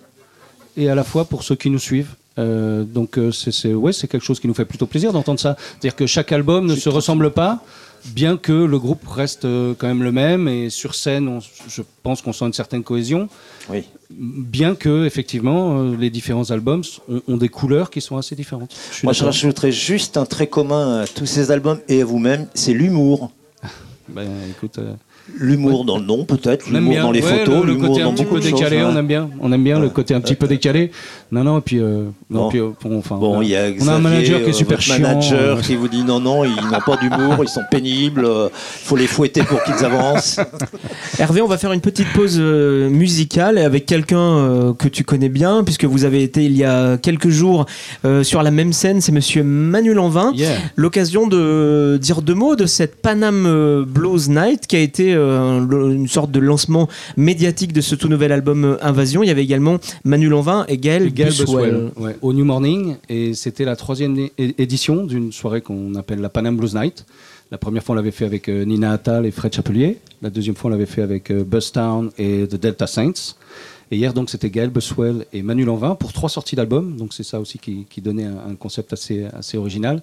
et 0.78 0.88
à 0.88 0.94
la 0.94 1.04
fois 1.04 1.26
pour 1.26 1.42
ceux 1.42 1.54
qui 1.54 1.68
nous 1.68 1.78
suivent. 1.78 2.14
Euh, 2.38 2.82
donc 2.84 3.18
euh, 3.18 3.30
c'est 3.30 3.52
c'est- 3.52 3.74
ouais, 3.74 3.92
c'est 3.92 4.08
quelque 4.08 4.24
chose 4.24 4.40
qui 4.40 4.48
nous 4.48 4.54
fait 4.54 4.64
plutôt 4.64 4.86
plaisir 4.86 5.12
d'entendre 5.12 5.40
ça. 5.40 5.56
C'est-à-dire 5.58 5.96
que 5.96 6.06
chaque 6.06 6.32
album 6.32 6.64
ne 6.66 6.74
se 6.74 6.88
ressemble 6.88 7.30
pas, 7.30 7.60
bien 8.08 8.36
que 8.36 8.52
le 8.52 8.78
groupe 8.78 9.06
reste 9.08 9.44
euh, 9.44 9.74
quand 9.76 9.86
même 9.86 10.02
le 10.02 10.12
même 10.12 10.48
et 10.48 10.70
sur 10.70 10.94
scène, 10.94 11.28
on- 11.28 11.40
je 11.40 11.82
pense 12.02 12.22
qu'on 12.22 12.32
sent 12.32 12.46
une 12.46 12.52
certaine 12.52 12.82
cohésion. 12.82 13.28
Oui. 13.70 13.84
Bien 14.10 14.74
que 14.74 15.04
effectivement 15.06 15.80
euh, 15.80 15.96
les 15.96 16.10
différents 16.10 16.50
albums 16.50 16.82
ont, 17.08 17.20
ont 17.26 17.36
des 17.36 17.48
couleurs 17.48 17.90
qui 17.90 18.00
sont 18.00 18.16
assez 18.16 18.36
différentes. 18.36 18.74
Je 18.92 19.04
Moi, 19.04 19.12
je 19.12 19.24
rajouterais 19.24 19.72
juste 19.72 20.16
un 20.16 20.24
trait 20.26 20.46
commun 20.46 21.00
à 21.00 21.06
tous 21.06 21.26
ces 21.26 21.50
albums 21.50 21.80
et 21.88 22.02
à 22.02 22.04
vous-même, 22.04 22.46
c'est 22.54 22.72
l'humour. 22.74 23.32
Ben, 24.08 24.28
écoute, 24.48 24.78
euh, 24.78 24.94
L'humour 25.38 25.84
dans 25.84 25.98
le 25.98 26.04
nom, 26.04 26.24
peut-être, 26.24 26.70
l'humour 26.70 26.96
dans 27.02 27.10
les 27.10 27.20
Ouais, 27.22 27.38
photos, 27.44 27.64
le, 27.64 27.74
côté 27.74 28.00
un 28.00 28.04
dans 28.06 28.12
petit 28.12 28.22
beaucoup 28.22 28.36
peu 28.36 28.40
de 28.40 28.46
choses. 28.48 28.58
décalé, 28.60 28.76
ouais. 28.76 28.84
on 28.84 28.96
aime 28.96 29.06
bien. 29.06 29.28
On 29.40 29.52
aime 29.52 29.64
bien 29.64 29.80
le 29.80 29.88
côté 29.88 30.14
un 30.14 30.20
petit 30.20 30.36
peu 30.36 30.46
décalé. 30.46 30.90
Non, 31.32 31.42
non, 31.42 31.58
et 31.58 31.60
puis, 31.62 31.80
euh, 31.80 32.04
non, 32.30 32.42
Bon. 32.44 32.48
puis, 32.48 32.60
euh, 32.60 32.68
bon, 32.82 32.98
enfin, 32.98 33.16
Bon, 33.16 33.36
on 33.36 33.40
a- 33.40 33.44
il 33.44 33.50
y 33.50 33.56
a 33.56 33.62
on 33.62 33.64
a 33.64 33.66
un 33.66 33.98
Xavier, 33.98 34.00
manager 34.00 34.38
qui 34.38 34.46
est 34.46 34.48
euh, 34.48 34.52
super 34.52 34.80
chiant. 34.80 34.98
manager 35.00 35.58
euh, 35.58 35.60
qui 35.60 35.74
vous 35.74 35.88
dit 35.88 36.04
non, 36.04 36.20
non, 36.20 36.44
ils 36.44 36.54
n'ont 36.54 36.80
pas 36.86 36.96
d'humour, 36.96 37.38
ils 37.42 37.48
sont 37.48 37.62
pénibles, 37.70 38.24
il 38.24 38.50
faut 38.86 38.96
les 38.96 39.08
fouetter 39.08 39.42
pour 39.42 39.62
qu'ils 39.64 39.84
avancent. 39.84 40.38
Hervé, 41.18 41.42
on 41.42 41.48
va 41.48 41.58
faire 41.58 41.72
une 41.72 41.80
petite 41.80 42.06
pause 42.14 42.36
euh, 42.38 42.88
musicale 42.88 43.58
avec 43.58 43.84
quelqu'un 43.86 44.18
euh, 44.18 44.72
que 44.74 44.86
tu 44.88 45.02
connais 45.02 45.28
bien, 45.28 45.64
puisque 45.64 45.84
vous 45.84 46.04
avez 46.04 46.22
été 46.22 46.44
il 46.44 46.56
y 46.56 46.64
a 46.64 46.96
quelques 46.98 47.30
jours 47.30 47.66
euh, 48.04 48.22
sur 48.22 48.42
la 48.44 48.52
même 48.52 48.72
scène, 48.72 49.00
c'est 49.00 49.12
monsieur 49.12 49.42
Manu 49.42 49.92
Lanvin. 49.92 50.32
yeah. 50.34 50.50
L'occasion 50.76 51.26
de 51.26 51.98
dire 52.00 52.22
deux 52.22 52.34
mots 52.34 52.54
de 52.54 52.66
cette 52.66 52.94
Panam 53.02 53.44
euh, 53.46 53.84
Blues 53.84 54.28
Night 54.28 54.66
qui 54.68 54.76
a 54.76 54.80
été 54.80 55.12
euh, 55.14 55.15
une 55.16 56.08
sorte 56.08 56.30
de 56.30 56.38
lancement 56.40 56.88
médiatique 57.16 57.72
de 57.72 57.80
ce 57.80 57.94
tout 57.94 58.08
nouvel 58.08 58.32
album 58.32 58.64
euh, 58.64 58.76
Invasion. 58.82 59.22
Il 59.22 59.26
y 59.26 59.30
avait 59.30 59.42
également 59.44 59.78
Manu 60.04 60.28
Lanvin 60.28 60.64
et 60.68 60.78
Gaël, 60.78 61.12
Gail 61.12 61.28
Buswell. 61.30 61.46
Buswell, 61.46 61.90
ouais, 61.96 62.16
au 62.22 62.32
New 62.32 62.44
Morning 62.44 62.96
et 63.08 63.34
c'était 63.34 63.64
la 63.64 63.76
troisième 63.76 64.28
édition 64.38 65.04
d'une 65.04 65.32
soirée 65.32 65.60
qu'on 65.60 65.94
appelle 65.94 66.20
la 66.20 66.28
Panam 66.28 66.56
Blues 66.56 66.74
Night. 66.74 67.04
La 67.50 67.58
première 67.58 67.82
fois 67.82 67.94
on 67.94 67.96
l'avait 67.96 68.10
fait 68.10 68.24
avec 68.24 68.48
euh, 68.48 68.64
Nina 68.64 68.92
Attal 68.92 69.24
et 69.24 69.30
Fred 69.30 69.54
Chapelier. 69.54 69.98
La 70.22 70.30
deuxième 70.30 70.56
fois 70.56 70.68
on 70.68 70.72
l'avait 70.72 70.86
fait 70.86 71.02
avec 71.02 71.30
euh, 71.30 71.44
Buzz 71.44 71.72
Town 71.72 72.10
et 72.18 72.46
The 72.48 72.56
Delta 72.56 72.86
Saints. 72.86 73.34
Et 73.92 73.96
hier 73.96 74.12
donc 74.12 74.30
c'était 74.30 74.50
Gaël 74.50 74.70
Buswell 74.70 75.26
et 75.32 75.42
Manu 75.42 75.64
Lanvin 75.64 75.94
pour 75.94 76.12
trois 76.12 76.28
sorties 76.28 76.56
d'albums. 76.56 76.96
Donc 76.96 77.14
c'est 77.14 77.22
ça 77.22 77.38
aussi 77.38 77.58
qui, 77.58 77.86
qui 77.88 78.00
donnait 78.00 78.24
un, 78.24 78.50
un 78.50 78.54
concept 78.56 78.92
assez, 78.92 79.26
assez 79.32 79.56
original. 79.56 80.02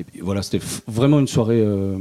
Et 0.00 0.04
puis 0.04 0.20
voilà 0.20 0.42
c'était 0.42 0.64
vraiment 0.86 1.18
une 1.18 1.28
soirée. 1.28 1.62
euh, 1.62 1.96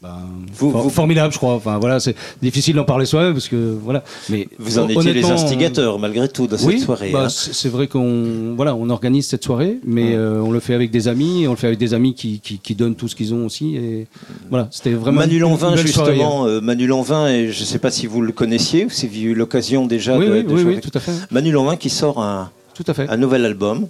ben, 0.00 0.10
Vous- 0.54 0.70
for- 0.70 0.82
vous- 0.82 0.90
formidable, 0.90 1.32
je 1.32 1.38
crois. 1.38 1.54
Enfin 1.54 1.78
voilà, 1.78 1.98
c'est 1.98 2.14
difficile 2.40 2.76
d'en 2.76 2.84
parler 2.84 3.04
soi-même 3.04 3.32
parce 3.32 3.48
que 3.48 3.76
voilà. 3.82 4.04
Mais 4.28 4.46
Vous 4.58 4.78
en 4.78 4.88
étiez 4.88 5.12
les 5.12 5.24
instigateurs, 5.24 5.98
malgré 5.98 6.28
tout, 6.28 6.46
de 6.46 6.56
cette 6.56 6.78
soirée. 6.78 7.10
bah, 7.10 7.24
hein. 7.24 7.28
c'est 7.28 7.68
vrai 7.68 7.88
qu'on 7.88 8.54
voilà, 8.56 8.76
on 8.76 8.90
organise 8.90 9.26
cette 9.26 9.42
soirée, 9.42 9.78
mais 9.84 10.14
euh, 10.14 10.40
on 10.40 10.52
le 10.52 10.60
fait 10.60 10.74
avec 10.74 10.92
des 10.92 11.08
amis, 11.08 11.42
et 11.42 11.48
on 11.48 11.52
le 11.52 11.56
fait 11.56 11.66
avec 11.66 11.78
des 11.80 11.94
amis 11.94 12.14
qui, 12.14 12.38
qui, 12.40 12.58
qui 12.58 12.74
donnent 12.76 12.94
tout 12.94 13.08
ce 13.08 13.16
qu'ils 13.16 13.34
ont 13.34 13.44
aussi. 13.44 13.74
Et 13.76 14.06
voilà, 14.50 14.68
c'était 14.70 14.92
vraiment 14.92 15.20
Manu 15.20 15.40
Lanvin, 15.40 15.74
justement, 15.76 16.46
euh, 16.46 16.60
Manu 16.60 16.86
Lanvin, 16.86 17.26
et 17.28 17.50
je 17.50 17.60
ne 17.60 17.66
sais 17.66 17.80
pas 17.80 17.90
si 17.90 18.06
vous 18.06 18.20
le 18.20 18.30
connaissiez 18.32 18.84
ou 18.84 18.90
si 18.90 19.08
vous 19.08 19.14
avez 19.14 19.22
eu 19.24 19.34
l'occasion 19.34 19.86
déjà 19.86 20.16
Oui, 20.16 20.26
de, 20.26 20.32
oui, 20.32 20.44
de 20.44 20.52
oui, 20.54 20.62
oui, 20.64 20.80
tout 20.80 20.92
à 20.94 21.00
fait, 21.00 21.12
Manu 21.32 21.50
Lanvin 21.50 21.74
qui 21.76 21.90
sort 21.90 22.22
un, 22.22 22.50
tout 22.74 22.84
à 22.86 22.94
fait. 22.94 23.08
un 23.08 23.16
nouvel 23.16 23.44
album 23.44 23.88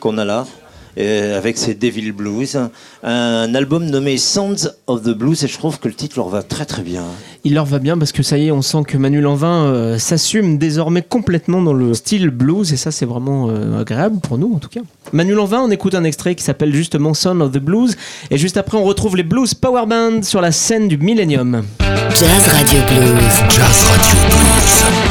qu'on 0.00 0.16
a 0.16 0.24
là. 0.24 0.46
Euh, 0.98 1.38
avec 1.38 1.58
ses 1.58 1.74
Devil 1.74 2.12
Blues, 2.12 2.58
un 3.02 3.54
album 3.54 3.86
nommé 3.86 4.16
Sounds 4.16 4.70
of 4.86 5.02
the 5.02 5.10
Blues 5.10 5.42
et 5.44 5.48
je 5.48 5.56
trouve 5.56 5.78
que 5.78 5.88
le 5.88 5.94
titre 5.94 6.16
leur 6.16 6.28
va 6.28 6.42
très 6.42 6.64
très 6.64 6.82
bien. 6.82 7.04
Il 7.44 7.54
leur 7.54 7.64
va 7.64 7.78
bien 7.78 7.96
parce 7.96 8.12
que 8.12 8.22
ça 8.22 8.38
y 8.38 8.48
est, 8.48 8.50
on 8.50 8.62
sent 8.62 8.82
que 8.86 8.96
Manu 8.96 9.20
Lanvin 9.20 9.64
euh, 9.64 9.98
s'assume 9.98 10.58
désormais 10.58 11.02
complètement 11.02 11.62
dans 11.62 11.72
le 11.72 11.94
style 11.94 12.30
blues 12.30 12.72
et 12.72 12.76
ça 12.76 12.90
c'est 12.90 13.06
vraiment 13.06 13.48
euh, 13.48 13.80
agréable 13.80 14.18
pour 14.20 14.38
nous 14.38 14.52
en 14.54 14.58
tout 14.58 14.68
cas. 14.68 14.80
Manu 15.12 15.34
Lanvin, 15.34 15.60
on 15.60 15.70
écoute 15.70 15.94
un 15.94 16.04
extrait 16.04 16.34
qui 16.34 16.44
s'appelle 16.44 16.74
justement 16.74 17.14
Son 17.14 17.40
of 17.40 17.52
the 17.52 17.58
Blues 17.58 17.96
et 18.30 18.38
juste 18.38 18.56
après 18.56 18.76
on 18.76 18.84
retrouve 18.84 19.16
les 19.16 19.22
Blues 19.22 19.54
Power 19.54 19.86
Band 19.86 20.22
sur 20.22 20.40
la 20.40 20.52
scène 20.52 20.88
du 20.88 20.98
Millennium. 20.98 21.62
Jazz 22.14 22.48
Radio 22.48 22.80
Blues. 22.88 23.34
Jazz 23.48 23.84
Radio 23.88 24.20
Blues. 24.28 25.09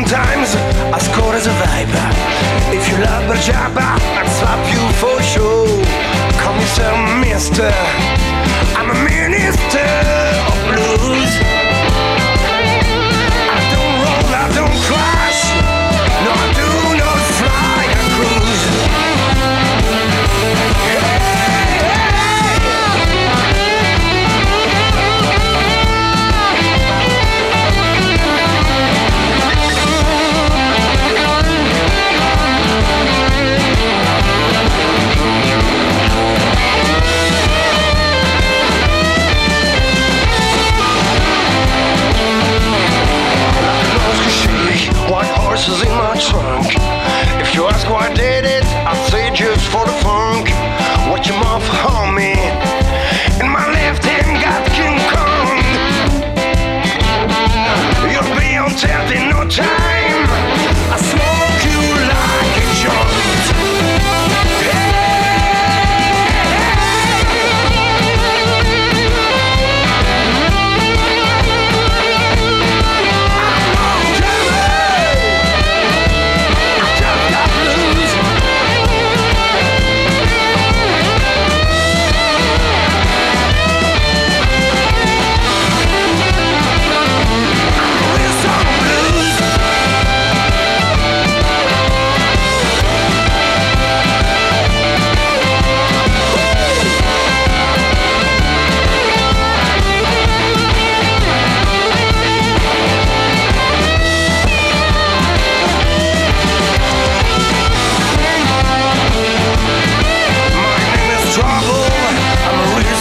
Sometimes, 0.00 0.54
as 0.94 1.08
cold 1.08 1.34
as 1.34 1.46
a 1.46 1.52
viper. 1.52 2.08
If 2.74 2.88
you 2.88 3.04
love 3.04 3.28
a 3.28 3.36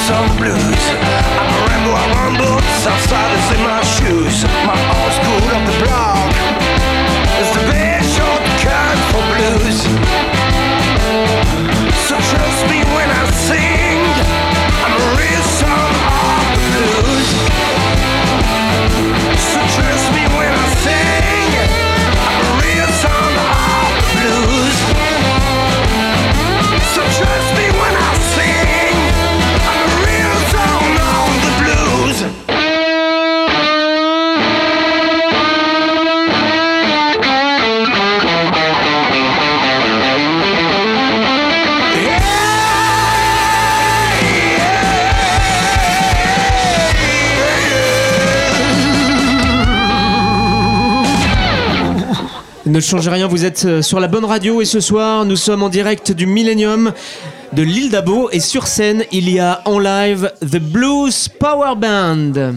some 0.09 0.37
blues. 0.37 0.83
I 1.37 1.53
ramble, 1.69 1.93
I 1.93 2.05
rumble, 2.17 2.57
some 2.81 2.99
silence 3.05 3.49
in 3.53 3.61
my 3.61 3.81
shoes. 3.93 4.43
My 4.65 4.79
own. 5.03 5.08
Ne 52.79 52.81
changez 52.81 53.09
rien, 53.09 53.27
vous 53.27 53.43
êtes 53.43 53.65
euh, 53.65 53.81
sur 53.81 53.99
la 53.99 54.07
bonne 54.07 54.23
radio 54.23 54.61
et 54.61 54.65
ce 54.65 54.79
soir 54.79 55.25
nous 55.25 55.35
sommes 55.35 55.63
en 55.63 55.67
direct 55.67 56.13
du 56.13 56.25
Millennium 56.25 56.93
de 57.51 57.61
l'île 57.61 57.91
d'Abo 57.91 58.29
et 58.31 58.39
sur 58.39 58.67
scène 58.67 59.03
il 59.11 59.29
y 59.29 59.37
a 59.37 59.61
en 59.65 59.79
live 59.79 60.31
The 60.39 60.59
Blues 60.59 61.27
Power 61.27 61.75
Band. 61.75 62.53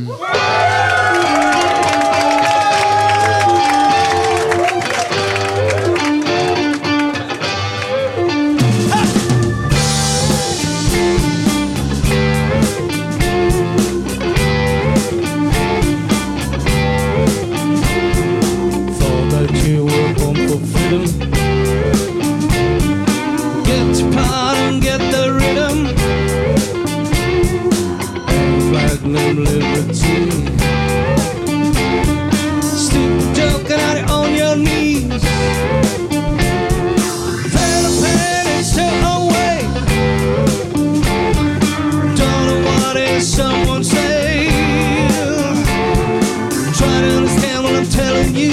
Try 46.83 46.99
to 47.01 47.11
understand 47.16 47.59
what 47.64 47.75
I'm 47.77 47.87
telling 47.87 48.35
you. 48.35 48.51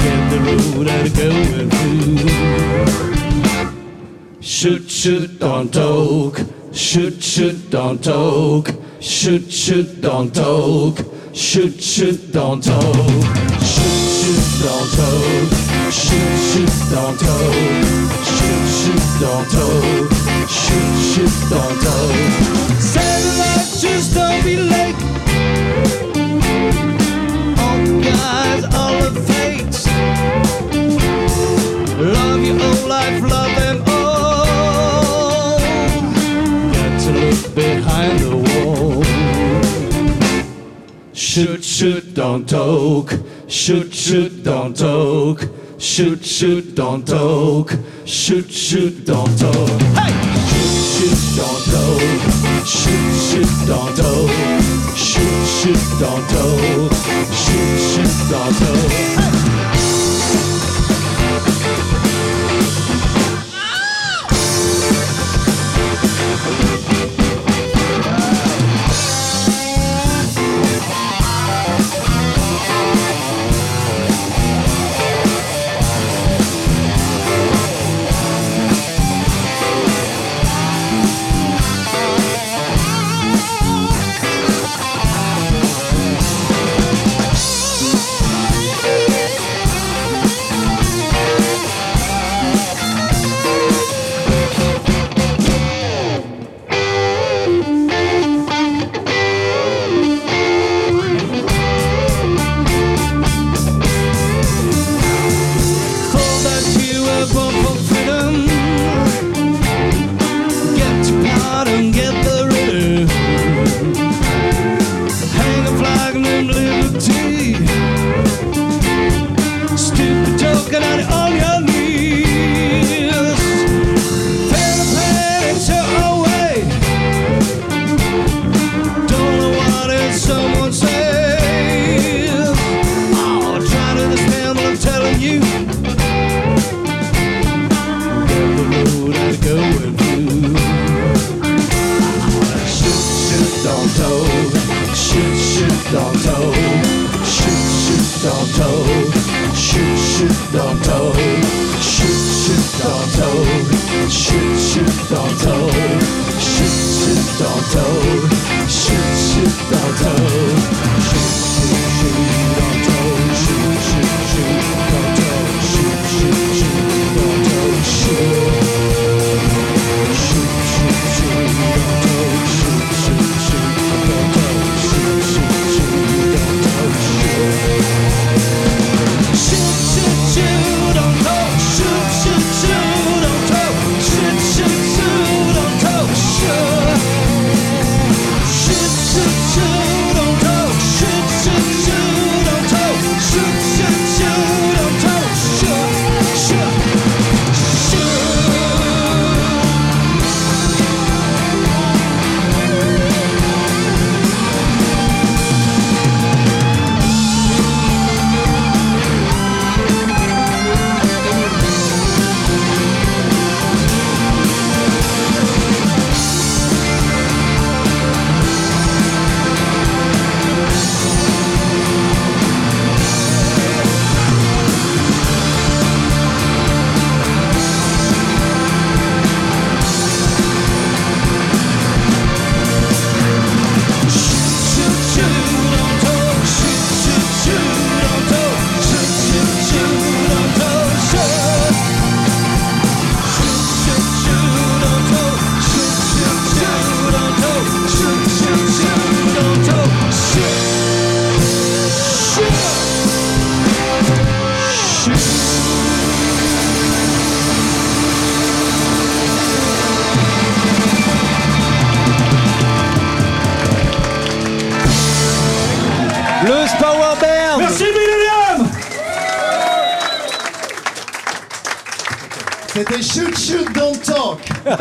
Get 0.00 0.20
the 0.30 0.38
road 0.46 0.88
I'm 0.88 1.08
going 1.12 1.68
through. 1.70 2.54
Shoot, 4.40 4.90
shoot, 4.90 5.38
don't 5.38 5.70
talk. 5.70 6.40
Shoot, 6.72 7.22
shoot, 7.22 7.70
don't 7.70 8.02
talk. 8.02 8.70
Shoot, 9.00 9.52
shoot, 9.52 10.00
don't 10.00 10.34
talk. 10.34 10.98
Shoot, 11.34 11.78
shoot, 11.82 12.32
don't 12.32 12.62
talk. 12.64 13.26
Shoot, 13.60 14.00
shoot, 14.16 14.40
don't 14.62 14.88
talk. 14.96 15.50
Shoot, 15.92 16.36
shoot, 16.48 16.72
don't 16.90 17.18
talk. 17.20 17.54
Shoot, 18.32 18.66
shoot, 18.80 19.04
don't 19.20 19.46
talk. 19.52 20.08
Shoot, 20.48 20.94
shoot, 21.10 21.34
don't 21.50 21.76
talk. 21.84 22.14
Satellite, 22.80 23.68
just 23.82 24.14
don't 24.14 24.42
be 24.42 24.56
late. 24.56 24.83
All. 29.16 29.24
Love 31.98 32.44
your 32.44 32.58
whole 32.58 32.88
life, 32.88 33.22
love 33.22 33.54
them 33.56 33.82
all. 33.86 35.58
Got 36.72 37.00
to 37.00 37.10
look 37.12 37.54
behind 37.54 38.18
the 38.20 38.36
wall. 38.36 39.04
Shoot, 41.12 41.64
shoot, 41.64 42.14
don't 42.14 42.48
talk. 42.48 43.12
Shoot, 43.48 43.94
shoot, 43.94 44.42
don't 44.42 44.76
talk. 44.76 45.48
Shoot, 45.78 46.24
shoot, 46.24 46.74
don't 46.74 47.06
talk. 47.06 47.72
Shoot, 48.04 48.50
shoot, 48.50 49.04
don't 49.04 49.38
talk. 49.38 49.80
Hey! 49.98 50.12
Shoot, 50.50 50.84
shoot, 50.94 51.36
don't 51.36 51.64
talk. 51.72 52.00
Shoot, 52.66 53.14
shoot, 53.28 53.66
don't 53.66 53.96
talk. 53.96 54.73
shoo 55.14 55.46
shoo 55.46 55.84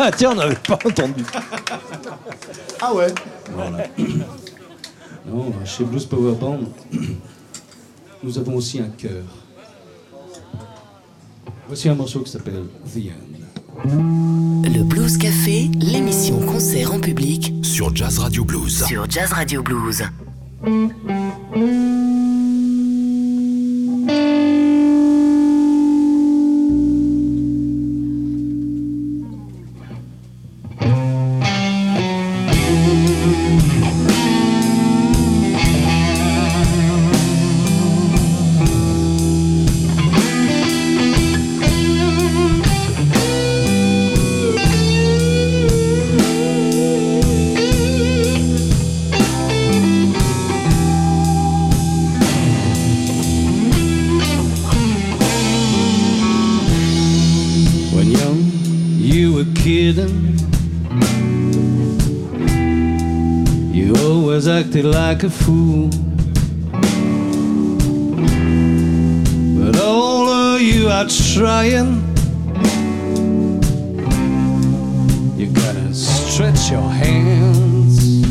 Ah 0.06 0.12
tiens, 0.12 0.32
on 0.32 0.36
n'avait 0.36 0.56
pas 0.56 0.78
entendu. 0.86 1.24
Ah 2.82 2.94
ouais 2.94 3.08
Non, 5.26 5.54
chez 5.64 5.86
Blues 5.86 6.06
Power 6.06 6.34
Band, 6.36 6.60
nous 8.22 8.38
avons 8.38 8.56
aussi 8.56 8.80
un 8.82 8.90
cœur. 8.98 9.24
Voici 11.68 11.88
un 11.88 11.96
morceau 11.96 12.20
qui 12.20 12.32
s'appelle 12.32 12.66
The 12.94 12.98
End. 12.98 13.90
Le 14.66 14.84
Blues 14.84 15.18
Café, 15.18 15.72
l'émission 15.80 16.38
concert 16.40 16.94
en 16.94 17.00
public 17.00 17.54
Sur 17.64 17.96
Jazz 17.96 18.20
Radio 18.20 18.44
Blues. 18.44 18.86
sur 18.86 19.10
Jazz 19.10 19.32
Radio 19.32 19.64
Blues. 19.64 20.04
Were 59.44 59.54
kidding. 59.56 60.38
You 63.74 63.96
always 63.96 64.48
acted 64.48 64.86
like 64.86 65.24
a 65.24 65.30
fool. 65.30 65.90
But 69.60 69.80
all 69.82 70.28
of 70.30 70.62
you 70.62 70.88
are 70.90 71.08
trying. 71.08 72.02
You 75.38 75.48
gotta 75.48 75.94
stretch 75.94 76.72
your 76.72 76.90
hands, 76.90 78.24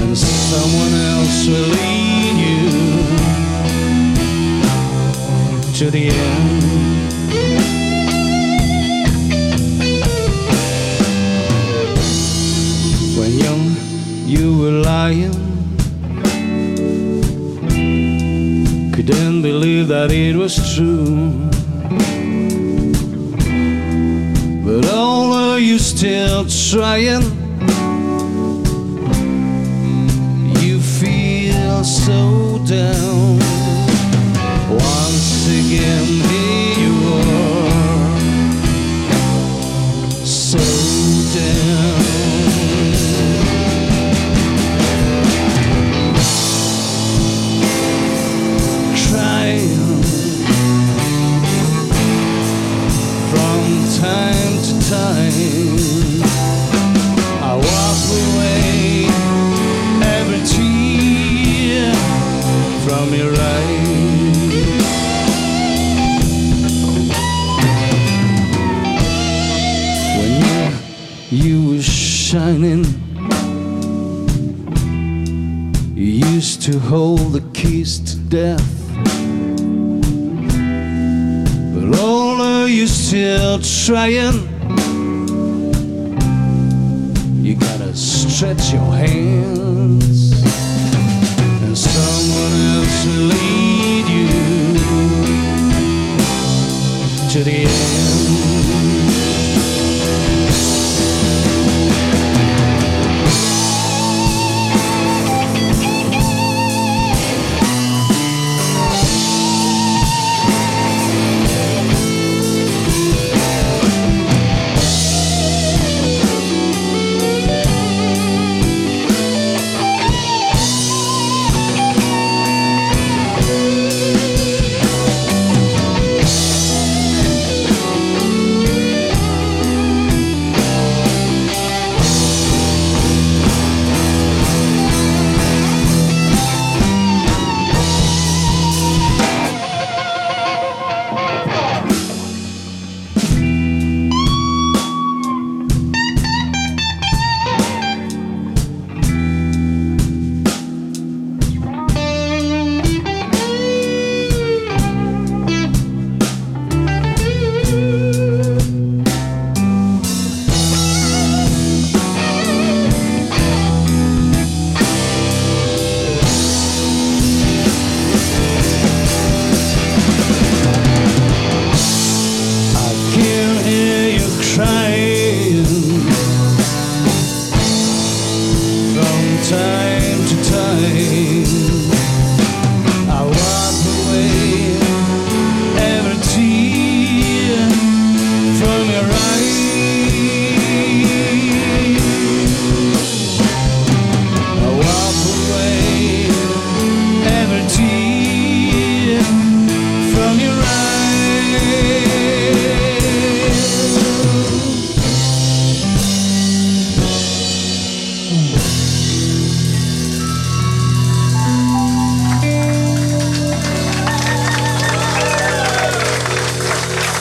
and 0.00 0.16
someone 0.16 0.94
else 1.12 1.46
will 1.48 1.68
lead 1.76 2.36
you 2.46 2.70
to 5.78 5.90
the 5.90 6.08
end. 6.08 6.95
You 14.38 14.58
were 14.58 14.78
lying. 14.82 15.32
Couldn't 18.92 19.42
believe 19.42 19.88
that 19.88 20.10
it 20.10 20.36
was 20.36 20.54
true. 20.74 21.30
But 24.64 24.92
all 24.92 25.32
of 25.32 25.60
you 25.60 25.78
still 25.78 26.46
trying. 26.46 27.35
Shining. 72.46 72.84
You 75.96 76.04
used 76.34 76.62
to 76.62 76.78
hold 76.78 77.32
the 77.32 77.42
keys 77.52 77.98
to 77.98 78.16
death. 78.28 78.70
But 81.74 81.98
all 81.98 82.40
of 82.40 82.70
you 82.70 82.86
still 82.86 83.58
trying. 83.58 84.55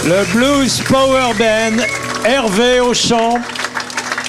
Le 0.05 0.23
Blues 0.33 0.81
Power 0.87 1.33
Band, 1.33 1.83
Hervé 2.23 2.79
au 2.79 2.93
chant, 2.93 3.39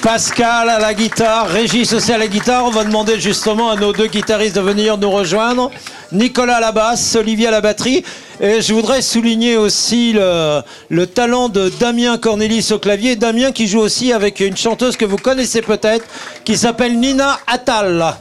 Pascal 0.01 0.69
à 0.69 0.79
la 0.79 0.95
guitare, 0.95 1.47
Régis 1.49 1.93
aussi 1.93 2.11
à 2.11 2.17
la 2.17 2.25
guitare. 2.27 2.65
On 2.65 2.71
va 2.71 2.83
demander 2.83 3.19
justement 3.19 3.69
à 3.69 3.75
nos 3.75 3.93
deux 3.93 4.07
guitaristes 4.07 4.55
de 4.55 4.61
venir 4.61 4.97
nous 4.97 5.11
rejoindre. 5.11 5.69
Nicolas 6.11 6.55
à 6.55 6.59
la 6.61 6.71
basse, 6.71 7.15
Olivier 7.15 7.49
à 7.49 7.51
la 7.51 7.61
batterie. 7.61 8.03
Et 8.41 8.59
je 8.61 8.73
voudrais 8.73 9.03
souligner 9.03 9.55
aussi 9.55 10.13
le, 10.13 10.61
le 10.89 11.05
talent 11.05 11.47
de 11.47 11.69
Damien 11.79 12.17
Cornelis 12.17 12.69
au 12.71 12.79
clavier. 12.79 13.15
Damien 13.15 13.51
qui 13.51 13.67
joue 13.67 13.81
aussi 13.81 14.11
avec 14.11 14.39
une 14.39 14.57
chanteuse 14.57 14.97
que 14.97 15.05
vous 15.05 15.17
connaissez 15.17 15.61
peut-être, 15.61 16.05
qui 16.43 16.57
s'appelle 16.57 16.99
Nina 16.99 17.39
Attal. 17.45 18.15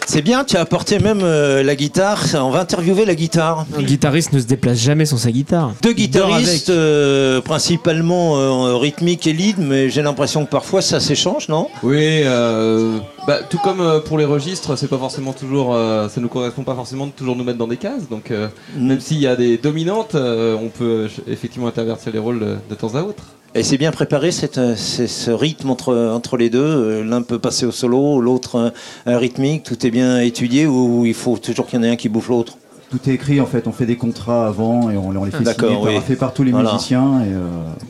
C'est 0.09 0.23
bien, 0.23 0.45
tu 0.45 0.57
as 0.57 0.61
apporté 0.61 1.01
même 1.01 1.21
euh, 1.25 1.65
la 1.65 1.75
guitare. 1.75 2.23
On 2.35 2.51
va 2.51 2.61
interviewer 2.61 3.05
la 3.05 3.17
guitare. 3.17 3.67
Un 3.77 3.83
guitariste 3.83 4.33
ne 4.33 4.39
se 4.39 4.47
déplace 4.47 4.79
jamais 4.79 5.05
sans 5.05 5.17
sa 5.17 5.33
guitare. 5.33 5.73
Deux 5.83 5.93
guitaristes, 5.93 6.71
euh, 6.71 7.41
principalement 7.41 8.37
euh, 8.39 8.77
rythmique 8.77 9.27
et 9.27 9.33
lead, 9.33 9.57
mais 9.59 9.91
j'ai 9.91 10.03
l'impression 10.03 10.45
que 10.47 10.51
parfois 10.51 10.81
ça 10.81 11.01
s'échange, 11.01 11.49
non? 11.49 11.69
Oui, 11.83 12.23
euh, 12.25 12.99
bah, 13.27 13.41
tout 13.51 13.59
comme 13.59 13.81
euh, 13.81 13.99
pour 13.99 14.17
les 14.17 14.25
registres, 14.25 14.77
c'est 14.77 14.87
pas 14.89 14.97
forcément 14.97 15.33
toujours, 15.33 15.75
euh, 15.75 16.09
ça 16.09 16.21
nous 16.21 16.29
correspond 16.29 16.63
pas 16.63 16.77
forcément 16.77 17.09
de 17.09 17.13
toujours 17.13 17.35
nous 17.35 17.45
mettre 17.45 17.59
dans 17.59 17.67
des 17.67 17.77
cases. 17.77 18.09
Donc 18.09 18.31
euh, 18.31 18.47
même 18.79 19.01
s'il 19.01 19.19
y 19.19 19.27
a 19.27 19.35
des 19.35 19.59
dominantes, 19.59 20.15
euh, 20.15 20.55
on 20.55 20.69
peut 20.69 21.09
effectivement 21.27 21.67
intervertir 21.67 22.13
les 22.13 22.21
rôles 22.21 22.39
de, 22.39 22.57
de 22.71 22.75
temps 22.77 22.95
à 22.95 23.03
autre. 23.03 23.25
Et 23.57 23.63
c'est 23.63 23.79
bien 23.79 23.91
préparé 23.91 24.29
euh, 24.59 24.77
ce 24.77 25.31
rythme 25.31 25.71
entre, 25.71 25.97
entre 25.97 26.37
les 26.37 26.51
deux. 26.51 26.59
Euh, 26.59 27.03
L'un 27.03 27.23
peut 27.23 27.39
passer 27.39 27.65
au 27.65 27.73
solo, 27.73 28.21
l'autre 28.21 28.57
un, 28.57 28.73
un 29.07 29.17
rythmique. 29.17 29.63
Tout 29.63 29.87
est 29.87 29.91
bien 29.91 30.21
étudié 30.21 30.67
ou 30.67 31.07
il 31.07 31.15
faut 31.15 31.39
toujours 31.39 31.67
qu'il 31.67 31.79
y 31.79 31.81
en 31.81 31.85
ait 31.85 31.89
un 31.89 31.97
qui 31.97 32.11
bouffe 32.11 32.29
l'autre 32.29 32.59
Tout 32.89 33.01
est 33.11 33.15
écrit 33.15 33.41
en 33.41 33.47
fait, 33.47 33.67
on 33.67 33.73
fait 33.73 33.85
des 33.85 33.97
contrats 33.97 34.47
avant 34.47 34.91
et 34.91 34.97
on, 34.97 35.09
on 35.09 35.25
les 35.25 35.33
fait 35.33 35.39
signer, 35.39 35.55
par- 35.55 35.83
oui. 35.83 35.99
fait 36.07 36.15
par 36.15 36.33
tous 36.33 36.45
les 36.45 36.53
Voilà. 36.53 36.73
musiciens. 36.75 37.21
Et, 37.23 37.33
euh, 37.33 37.41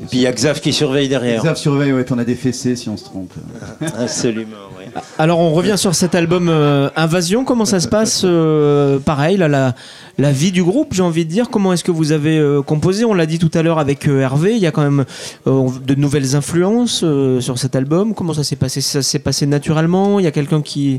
Et 0.03 0.07
puis 0.09 0.19
il 0.19 0.23
y 0.23 0.27
a 0.27 0.33
Xav 0.33 0.61
qui 0.61 0.73
surveille 0.73 1.09
derrière. 1.09 1.43
Xav 1.43 1.57
surveille, 1.57 1.93
ouais, 1.93 2.05
on 2.11 2.19
a 2.19 2.25
des 2.25 2.35
fessées 2.35 2.77
si 2.77 2.89
on 2.89 2.97
se 2.97 3.05
trompe. 3.05 3.33
Absolument, 3.99 4.57
oui. 4.79 4.85
Alors 5.19 5.39
on 5.41 5.53
revient 5.53 5.75
sur 5.77 5.95
cet 5.95 6.15
album 6.15 6.49
euh, 6.49 6.89
Invasion. 6.97 7.45
Comment 7.45 7.67
ça 7.67 7.81
se 7.81 7.89
passe 7.89 8.23
euh, 8.25 8.99
Pareil, 8.99 9.37
là, 9.37 9.49
la, 9.49 9.75
la 10.17 10.33
vie 10.33 10.51
du 10.51 10.65
groupe, 10.65 10.95
j'ai 10.95 11.03
envie 11.03 11.27
de 11.27 11.31
dire? 11.31 11.51
Comment 11.51 11.75
est-ce 11.75 11.85
que 11.85 11.91
vous 11.91 12.13
avez 12.13 12.39
euh, 12.39 12.63
composé? 12.63 13.05
On 13.05 13.13
l'a 13.13 13.27
dit 13.27 13.39
tout 13.39 13.51
à 13.53 13.63
l'heure 13.63 13.79
avec 13.79 14.09
euh, 14.09 14.21
Hervé. 14.21 14.53
Il 14.55 14.63
y 14.63 14.67
a 14.67 14.71
quand 14.71 14.83
même 14.83 15.05
euh, 15.47 15.69
de 15.87 15.95
nouvelles 15.95 16.37
influences 16.37 17.03
euh, 17.05 17.41
sur 17.43 17.59
cet 17.59 17.77
album. 17.77 18.15
Comment 18.15 18.33
ça 18.33 18.45
s'est 18.45 18.57
passé? 18.57 18.81
Ça 18.81 19.03
s'est 19.03 19.19
passé 19.19 19.45
naturellement? 19.47 20.19
Il 20.21 20.25
y 20.25 20.29
a 20.29 20.33
quelqu'un 20.33 20.63
qui 20.63 20.99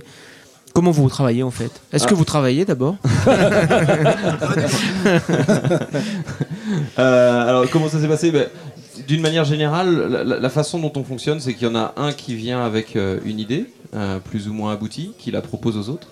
Comment 0.78 0.92
vous 0.92 1.10
travaillez 1.10 1.42
en 1.42 1.50
fait? 1.50 1.72
Est-ce 1.92 2.06
que 2.06 2.14
vous 2.14 2.24
travaillez 2.24 2.64
d'abord? 2.64 2.98
Euh, 7.00 7.48
alors 7.48 7.70
comment 7.70 7.88
ça 7.88 8.00
s'est 8.00 8.08
passé? 8.08 8.30
Ben, 8.30 8.48
D'une 9.08 9.22
manière 9.22 9.46
générale, 9.46 10.26
la 10.40 10.50
façon 10.50 10.80
dont 10.80 10.92
on 10.96 11.04
fonctionne, 11.04 11.40
c'est 11.40 11.54
qu'il 11.54 11.68
y 11.68 11.72
en 11.72 11.76
a 11.76 11.94
un 11.96 12.12
qui 12.12 12.36
vient 12.36 12.64
avec 12.64 12.96
euh, 12.96 13.20
une 13.24 13.40
idée, 13.40 13.68
euh, 13.96 14.20
plus 14.20 14.50
ou 14.50 14.54
moins 14.54 14.74
aboutie, 14.74 15.14
qui 15.18 15.32
la 15.32 15.42
propose 15.42 15.78
aux 15.78 15.90
autres. 15.90 16.10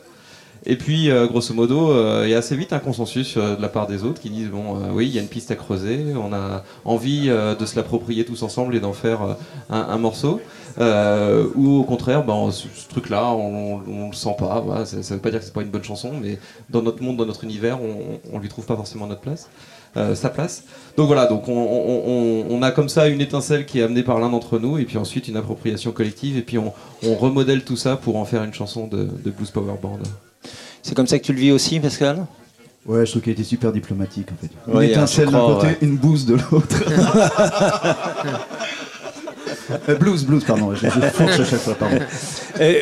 Et 0.68 0.78
puis, 0.78 1.12
euh, 1.12 1.28
grosso 1.28 1.54
modo, 1.54 1.92
euh, 1.92 2.24
il 2.26 2.32
y 2.32 2.34
a 2.34 2.40
assez 2.40 2.56
vite 2.56 2.74
un 2.74 2.80
consensus 2.80 3.36
euh, 3.38 3.56
de 3.56 3.62
la 3.62 3.70
part 3.70 3.86
des 3.86 4.04
autres 4.04 4.20
qui 4.20 4.32
disent 4.32 4.50
bon, 4.50 4.78
oui, 4.94 5.06
il 5.08 5.14
y 5.14 5.20
a 5.20 5.22
une 5.22 5.28
piste 5.28 5.52
à 5.52 5.56
creuser, 5.56 6.00
on 6.16 6.34
a 6.34 6.64
envie 6.86 7.28
de 7.28 7.66
se 7.66 7.76
l'approprier 7.76 8.26
tous 8.26 8.42
ensemble 8.42 8.76
et 8.76 8.80
d'en 8.80 8.94
faire 8.94 9.38
un, 9.70 9.98
morceau. 9.98 10.42
Ou 10.80 11.78
au 11.80 11.84
contraire, 11.84 12.24
ben, 12.24 12.50
ce, 12.52 12.68
truc-là, 12.90 13.32
on, 13.32 13.82
on 13.88 14.08
le 14.10 14.16
sent 14.16 14.36
pas. 14.40 14.64
Ça, 14.86 15.04
ça 15.04 15.14
veut 15.16 15.22
pas 15.22 15.30
dire 15.30 15.40
que 15.40 15.46
c'est 15.46 15.54
pas 15.54 15.62
une 15.62 15.70
bonne 15.70 15.84
chanson, 15.84 16.12
mais 16.22 16.40
dans 16.70 16.82
notre 16.82 17.04
monde, 17.04 17.18
dans 17.18 17.26
notre 17.26 17.44
univers, 17.44 17.80
on, 17.82 18.20
on 18.34 18.40
lui 18.40 18.50
trouve 18.50 18.66
pas 18.66 18.76
forcément 18.76 19.06
notre 19.08 19.22
place. 19.22 19.50
sa 20.16 20.30
place. 20.30 20.64
Donc 20.98 21.08
voilà, 21.08 21.26
donc 21.28 21.48
on, 21.48 21.54
on- 21.54 22.04
on- 22.08 22.46
on 22.58 22.62
a 22.64 22.72
comme 22.72 22.90
ça 22.90 23.08
une 23.08 23.22
étincelle 23.22 23.66
qui 23.66 23.80
est 23.80 23.84
amenée 23.84 24.04
par 24.04 24.20
l'un 24.20 24.30
d'entre 24.30 24.58
nous, 24.60 24.78
et 24.80 24.86
puis 24.86 24.98
ensuite 24.98 25.28
une 25.28 25.38
appropriation 25.38 25.92
collective, 25.92 26.38
et 26.38 26.42
puis 26.42 26.58
on, 26.58 26.74
on 27.04 27.16
remodèle 27.16 27.64
tout 27.64 27.78
ça 27.78 27.96
pour 27.98 28.16
en 28.18 28.26
faire 28.26 28.44
une 28.44 28.54
chanson 28.54 28.88
de, 28.88 29.04
de 29.24 29.32
Blues 29.32 29.52
Power 29.52 29.76
Band. 29.82 30.00
C'est 30.88 30.94
comme 30.94 31.08
ça 31.08 31.18
que 31.18 31.24
tu 31.24 31.34
le 31.34 31.40
vis 31.40 31.52
aussi, 31.52 31.80
Pascal 31.80 32.28
Ouais, 32.86 33.08
je 33.08 33.10
trouve 33.10 33.24
qu'il 33.24 33.32
était 33.32 33.44
super 33.44 33.72
diplomatique 33.72 34.28
en 34.32 34.36
fait. 34.40 34.52
Une 34.72 34.78
Ouais, 34.78 34.92
étincelle 34.92 35.32
d'un 35.32 35.40
côté, 35.48 35.66
ouais. 35.66 35.78
une 35.82 35.98
bouse 35.98 36.28
de 36.28 36.36
l'autre. 36.36 36.78
Euh, 39.90 39.96
blues, 39.96 40.24
blues, 40.26 40.44
pardon, 40.44 40.76
je, 40.76 40.86
je 40.86 41.44
chaque 41.44 41.60
fois, 41.60 41.74
pardon. 41.74 41.98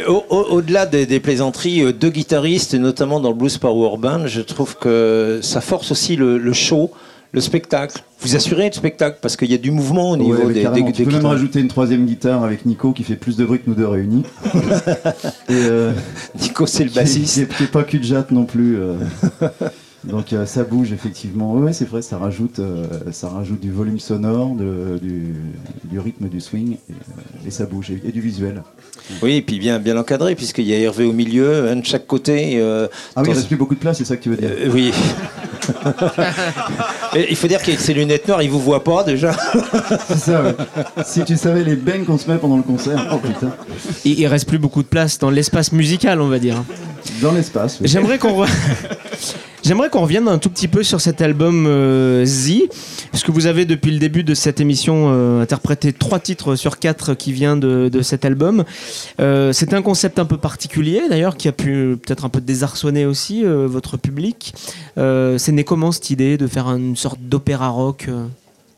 Au- 0.09 0.25
au- 0.29 0.43
Au-delà 0.55 0.85
des, 0.85 1.05
des 1.05 1.21
plaisanteries, 1.21 1.81
euh, 1.81 1.93
deux 1.93 2.09
guitaristes, 2.09 2.73
notamment 2.75 3.21
dans 3.21 3.29
le 3.29 3.35
Blues 3.35 3.57
Power 3.57 3.95
Band, 3.97 4.27
je 4.27 4.41
trouve 4.41 4.75
que 4.77 5.39
ça 5.41 5.61
force 5.61 5.91
aussi 5.91 6.17
le, 6.17 6.37
le 6.37 6.51
show, 6.51 6.91
le 7.34 7.41
spectacle. 7.41 8.01
Vous 8.21 8.36
assurez 8.36 8.67
le 8.67 8.71
spectacle 8.73 9.17
parce 9.21 9.36
qu'il 9.36 9.51
y 9.51 9.55
a 9.55 9.57
du 9.57 9.71
mouvement 9.71 10.11
au 10.11 10.17
niveau 10.17 10.45
Ouais, 10.45 10.53
des, 10.53 10.63
des- 10.63 10.84
tu 10.86 10.91
des 10.91 11.03
peux 11.03 11.11
même 11.11 11.25
rajouter 11.25 11.59
une 11.59 11.67
troisième 11.67 12.05
guitare 12.05 12.43
avec 12.43 12.65
Nico 12.65 12.91
qui 12.93 13.03
fait 13.03 13.15
plus 13.15 13.36
de 13.36 13.43
bruit 13.43 13.59
que 13.59 13.69
nous 13.69 13.75
deux 13.75 13.88
réunis. 13.88 14.23
Et, 15.49 15.53
euh, 15.53 15.91
Nico, 16.39 16.65
c'est 16.67 16.84
le 16.86 16.91
bassiste. 16.91 17.34
Qui 17.34 17.41
est- 17.41 17.57
qui 17.57 17.63
est 17.63 17.71
pas 17.71 17.84
cul 17.84 17.99
de 17.99 18.03
jatte 18.05 18.31
non 18.31 18.45
plus. 18.45 18.77
euh. 18.77 18.95
Donc 20.03 20.33
euh, 20.33 20.45
ça 20.45 20.63
bouge 20.63 20.91
effectivement. 20.91 21.53
Ouais, 21.53 21.61
ouais, 21.61 21.73
c'est 21.73 21.87
vrai, 21.87 22.01
ça 22.01 22.17
rajoute, 22.17 22.59
euh, 22.59 22.85
ça 23.11 23.29
rajoute 23.29 23.59
du 23.61 23.71
volume 23.71 23.99
sonore, 23.99 24.53
de- 24.55 24.97
du, 25.01 25.33
du 25.85 25.99
rythme 25.99 26.27
du 26.27 26.41
swing, 26.41 26.73
et, 26.73 26.91
euh, 26.91 27.47
et 27.47 27.51
ça 27.51 27.65
bouge, 27.65 27.91
et, 27.91 28.01
et 28.05 28.11
du 28.11 28.19
visuel. 28.19 28.63
Oui, 29.21 29.35
et 29.37 29.41
puis 29.41 29.59
bien, 29.59 29.79
bien 29.79 29.95
encadré, 29.97 30.35
puisqu'il 30.35 30.65
y 30.67 30.73
a 30.73 30.77
Hervé 30.79 31.05
au 31.05 31.13
milieu, 31.13 31.69
un 31.69 31.77
de 31.77 31.85
chaque 31.85 32.05
côté. 32.05 32.53
euh, 32.57 32.87
Ah 33.15 33.21
oui, 33.21 33.29
il 33.29 33.33
reste 33.33 33.47
plus 33.47 33.55
beaucoup 33.55 33.75
de 33.75 33.79
place, 33.79 33.97
c'est 33.97 34.05
ça 34.05 34.17
que 34.17 34.23
tu 34.23 34.29
veux 34.29 34.37
dire 34.37 34.49
Euh, 34.51 34.69
oui. 34.73 34.91
Il 37.29 37.35
faut 37.35 37.47
dire 37.47 37.61
qu'avec 37.61 37.79
ses 37.79 37.93
lunettes 37.93 38.27
noires, 38.27 38.41
il 38.41 38.49
vous 38.49 38.59
voit 38.59 38.83
pas 38.83 39.03
déjà. 39.03 39.31
C'est 40.07 40.17
ça, 40.17 40.43
ouais. 40.43 40.55
Si 41.05 41.23
tu 41.23 41.37
savais 41.37 41.63
les 41.63 41.75
bangs 41.75 42.03
qu'on 42.05 42.17
se 42.17 42.29
met 42.29 42.37
pendant 42.37 42.57
le 42.57 42.63
concert, 42.63 43.07
oh 43.13 43.17
putain. 43.17 43.51
il, 44.03 44.19
il 44.19 44.27
reste 44.27 44.47
plus 44.47 44.57
beaucoup 44.57 44.81
de 44.83 44.87
place 44.87 45.19
dans 45.19 45.29
l'espace 45.29 45.71
musical, 45.71 46.19
on 46.21 46.27
va 46.27 46.39
dire. 46.39 46.63
Dans 47.21 47.31
l'espace. 47.31 47.79
oui. 47.79 47.87
J'aimerais 47.87 48.17
qu'on 48.17 48.43
re- 48.43 48.49
J'aimerais 49.64 49.89
qu'on 49.89 50.01
revienne 50.01 50.28
un 50.28 50.39
tout 50.39 50.49
petit 50.49 50.68
peu 50.68 50.84
sur 50.84 50.99
cet 50.99 51.22
album 51.22 51.66
euh, 51.68 52.26
Z, 52.26 52.64
puisque 53.11 53.30
vous 53.30 53.45
avez 53.45 53.64
depuis 53.64 53.91
le 53.91 53.97
début 53.97 54.26
de 54.26 54.34
cette 54.34 54.59
émission 54.59 55.09
euh, 55.09 55.41
interprété 55.41 55.93
trois 55.93 56.20
titres 56.20 56.57
sur 56.57 56.80
quatre 56.80 57.14
qui 57.14 57.32
vient 57.32 57.55
de, 57.55 58.01
cet 58.01 58.26
album. 58.26 58.66
Euh, 59.22 59.53
c'est 59.53 59.74
un 59.74 59.82
concept 59.82 60.20
un 60.20 60.26
peu 60.26 60.36
particulier 60.36 61.03
d'ailleurs 61.09 61.38
qui 61.38 61.47
a 61.47 61.53
pu 61.53 61.97
peut-être 62.05 62.26
un 62.26 62.30
peu 62.30 62.41
désarçonner 62.41 63.05
aussi 63.05 63.45
euh, 63.45 63.66
votre 63.66 63.95
public. 63.95 64.53
C'est 64.97 65.51
né 65.53 65.64
comment 65.64 65.93
cette 65.93 66.09
idée 66.09 66.38
de 66.38 66.47
faire 66.47 66.68
une 66.68 66.97
sorte 66.97 67.22
d'opéra 67.22 67.70
rock 67.70 68.09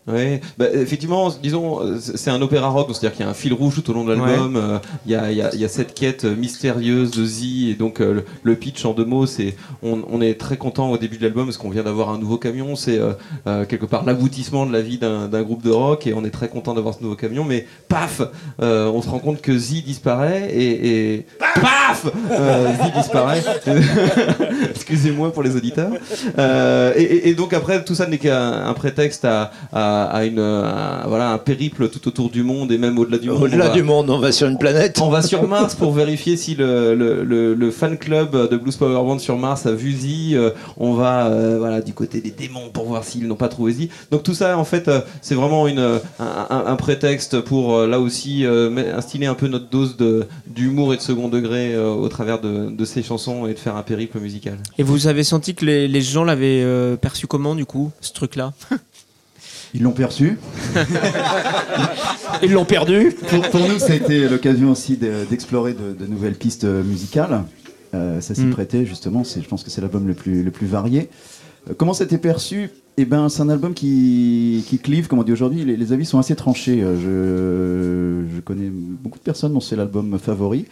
euh 0.07 0.13
Ouais, 0.13 0.41
bah, 0.57 0.65
effectivement, 0.73 1.29
disons, 1.41 1.81
euh, 1.81 1.97
c'est 1.99 2.29
un 2.29 2.41
opéra 2.41 2.67
rock, 2.69 2.87
c'est-à-dire 2.91 3.11
qu'il 3.13 3.25
y 3.25 3.27
a 3.27 3.31
un 3.31 3.33
fil 3.33 3.53
rouge 3.53 3.75
tout 3.75 3.89
au 3.89 3.93
long 3.93 4.03
de 4.05 4.13
l'album. 4.13 4.55
euh, 4.55 4.77
Il 5.05 5.11
y, 5.11 5.15
a, 5.15 5.31
il 5.31 5.37
y 5.37 5.41
a- 5.41 5.49
il 5.53 5.59
y 5.59 5.65
a 5.65 5.67
cette 5.67 5.93
quête 5.95 6.25
mystérieuse 6.25 7.11
de 7.11 7.25
Z, 7.25 7.43
et 7.69 7.73
donc 7.73 8.01
euh, 8.01 8.13
le, 8.13 8.25
le 8.43 8.55
pitch 8.55 8.85
en 8.85 8.93
deux 8.93 9.05
mots, 9.05 9.25
c'est 9.25 9.55
on, 9.81 10.03
on 10.11 10.21
est 10.21 10.39
très 10.39 10.57
content 10.57 10.91
au 10.91 10.97
début 10.99 11.17
de 11.17 11.23
l'album 11.23 11.45
parce 11.45 11.57
qu'on 11.57 11.69
vient 11.71 11.83
d'avoir 11.83 12.09
un 12.09 12.19
nouveau 12.19 12.37
camion. 12.37 12.75
C'est 12.75 12.99
euh, 12.99 13.13
euh, 13.47 13.65
quelque 13.65 13.85
part 13.87 14.05
l'aboutissement 14.05 14.65
de 14.67 14.73
la 14.73 14.81
vie 14.81 14.97
d'un 14.99 15.41
groupe 15.41 15.63
de 15.63 15.71
rock, 15.71 16.05
et 16.07 16.13
on 16.13 16.23
est 16.23 16.29
très 16.29 16.49
content 16.49 16.73
d'avoir 16.75 16.93
ce 16.95 17.01
nouveau 17.01 17.15
camion. 17.15 17.43
Mais 17.43 17.65
paf, 17.87 18.21
euh, 18.61 18.87
on 18.87 19.01
se 19.01 19.09
rend 19.09 19.19
compte 19.19 19.41
que 19.41 19.57
Z 19.57 19.83
disparaît 19.85 20.49
et, 20.53 21.13
et 21.15 21.25
paf, 21.39 22.05
euh, 22.31 22.67
Z 22.75 22.93
disparaît. 22.95 23.41
Excusez-moi 24.69 25.31
pour 25.33 25.43
les 25.43 25.55
auditeurs. 25.55 25.91
Euh, 26.37 26.93
et, 26.95 27.01
et- 27.03 27.29
et 27.29 27.33
donc 27.35 27.53
après, 27.53 27.83
tout 27.83 27.95
ça 27.95 28.05
n'est 28.07 28.17
qu'un 28.17 28.65
un 28.67 28.73
prétexte 28.73 29.25
à, 29.25 29.51
à- 29.73 29.94
à 30.03 30.25
une, 30.25 30.39
à- 30.39 31.05
voilà, 31.07 31.31
un 31.31 31.37
périple 31.37 31.89
tout 31.89 32.07
autour 32.07 32.29
du 32.29 32.43
monde 32.43 32.71
et 32.71 32.77
même 32.77 32.97
au-delà 32.99 33.17
du 33.17 33.29
monde. 33.29 33.43
Au-delà 33.43 33.65
On 33.65 33.67
va- 33.69 33.73
du 33.73 33.83
monde, 33.83 34.09
on 34.09 34.19
va 34.19 34.31
sur 34.31 34.47
une 34.47 34.57
planète. 34.57 34.99
On 35.01 35.09
va 35.09 35.21
sur 35.21 35.47
Mars 35.47 35.75
pour 35.75 35.91
vérifier 35.93 36.37
si 36.37 36.55
le, 36.55 36.93
le, 36.95 37.23
le- 37.23 37.53
le 37.53 37.71
fan 37.71 37.97
club 37.97 38.49
de 38.49 38.57
Blues 38.57 38.75
Power 38.75 38.93
Band 39.03 39.19
sur 39.19 39.37
Mars 39.37 39.65
a 39.65 39.71
vu 39.71 39.91
Z. 39.93 40.33
Euh, 40.33 40.51
on 40.77 40.93
va 40.93 41.27
euh, 41.27 41.57
voilà, 41.59 41.81
du 41.81 41.93
côté 41.93 42.21
des 42.21 42.31
démons 42.31 42.69
pour 42.73 42.85
voir 42.85 43.03
s'ils 43.03 43.27
n'ont 43.27 43.35
pas 43.35 43.47
trouvé 43.47 43.73
Z. 43.73 43.87
Donc 44.11 44.23
tout 44.23 44.33
ça, 44.33 44.57
en 44.57 44.65
fait, 44.65 44.87
euh, 44.87 45.01
c'est 45.21 45.35
vraiment 45.35 45.67
une, 45.67 45.79
un, 45.79 46.01
un- 46.19 46.63
un 46.67 46.75
prétexte 46.75 47.39
pour 47.41 47.79
là 47.81 47.99
aussi 47.99 48.45
instiller 48.45 49.27
un 49.27 49.33
peu 49.35 49.47
notre 49.47 49.69
dose 49.69 49.97
de- 49.97 50.25
d'humour 50.47 50.93
et 50.93 50.97
de 50.97 51.01
second 51.01 51.27
degré 51.27 51.73
euh, 51.73 51.89
au 51.93 52.07
travers 52.09 52.39
de, 52.41 52.69
de 52.69 52.85
ces 52.85 53.03
chansons 53.03 53.47
et 53.47 53.53
de 53.53 53.59
faire 53.59 53.75
un 53.75 53.83
périple 53.83 54.19
musical. 54.19 54.57
Et 54.77 54.83
vous 54.83 55.07
avez 55.07 55.23
senti 55.23 55.55
que 55.55 55.65
les, 55.65 55.87
les 55.87 56.01
gens 56.01 56.23
l'avaient 56.23 56.61
euh, 56.63 56.95
perçu 56.95 57.27
comment 57.27 57.55
du 57.55 57.65
coup, 57.65 57.91
ce 58.01 58.13
truc-là? 58.13 58.53
Ils 59.75 59.83
l'ont 59.83 59.91
perçu. 59.91 60.37
Ils 62.43 62.51
l'ont 62.51 62.65
perdu 62.65 63.11
Pour, 63.29 63.41
pour 63.49 63.67
nous, 63.67 63.79
ça 63.79 63.93
a 63.93 63.95
été 63.95 64.27
l'occasion 64.27 64.71
aussi 64.71 64.97
de- 64.97 65.25
d'explorer 65.29 65.73
de, 65.73 65.93
de 65.97 66.09
nouvelles 66.09 66.35
pistes 66.35 66.65
musicales. 66.65 67.43
Euh, 67.93 68.19
ça 68.21 68.35
s'y 68.35 68.41
Mm. 68.45 68.51
prêtait 68.51 68.85
justement. 68.85 69.23
Je 69.23 69.47
pense 69.47 69.63
que 69.63 69.69
c'est 69.69 69.81
l'album 69.81 70.07
le 70.07 70.13
plus, 70.13 70.43
le 70.43 70.51
plus 70.51 70.67
varié. 70.67 71.09
Euh, 71.69 71.73
comment 71.77 71.93
ça 71.93 72.03
a 72.03 72.05
été 72.05 72.17
perçu? 72.17 72.69
Eh 72.97 73.05
ben, 73.05 73.27
c'est 73.29 73.41
un 73.41 73.49
album 73.49 73.73
qui, 73.73 74.63
qui 74.67 74.79
clive, 74.79 75.07
comme 75.07 75.19
on 75.19 75.23
dit 75.23 75.31
aujourd'hui. 75.33 75.65
Les, 75.65 75.75
les 75.75 75.93
avis 75.93 76.05
sont 76.05 76.19
assez 76.19 76.35
tranchés. 76.35 76.81
Euh, 76.81 78.25
Je, 78.29 78.35
je 78.35 78.41
connais 78.41 78.69
beaucoup 78.69 79.19
de 79.19 79.23
personnes 79.23 79.53
dont 79.53 79.59
c'est 79.59 79.75
l'album 79.75 80.17
favori. 80.19 80.65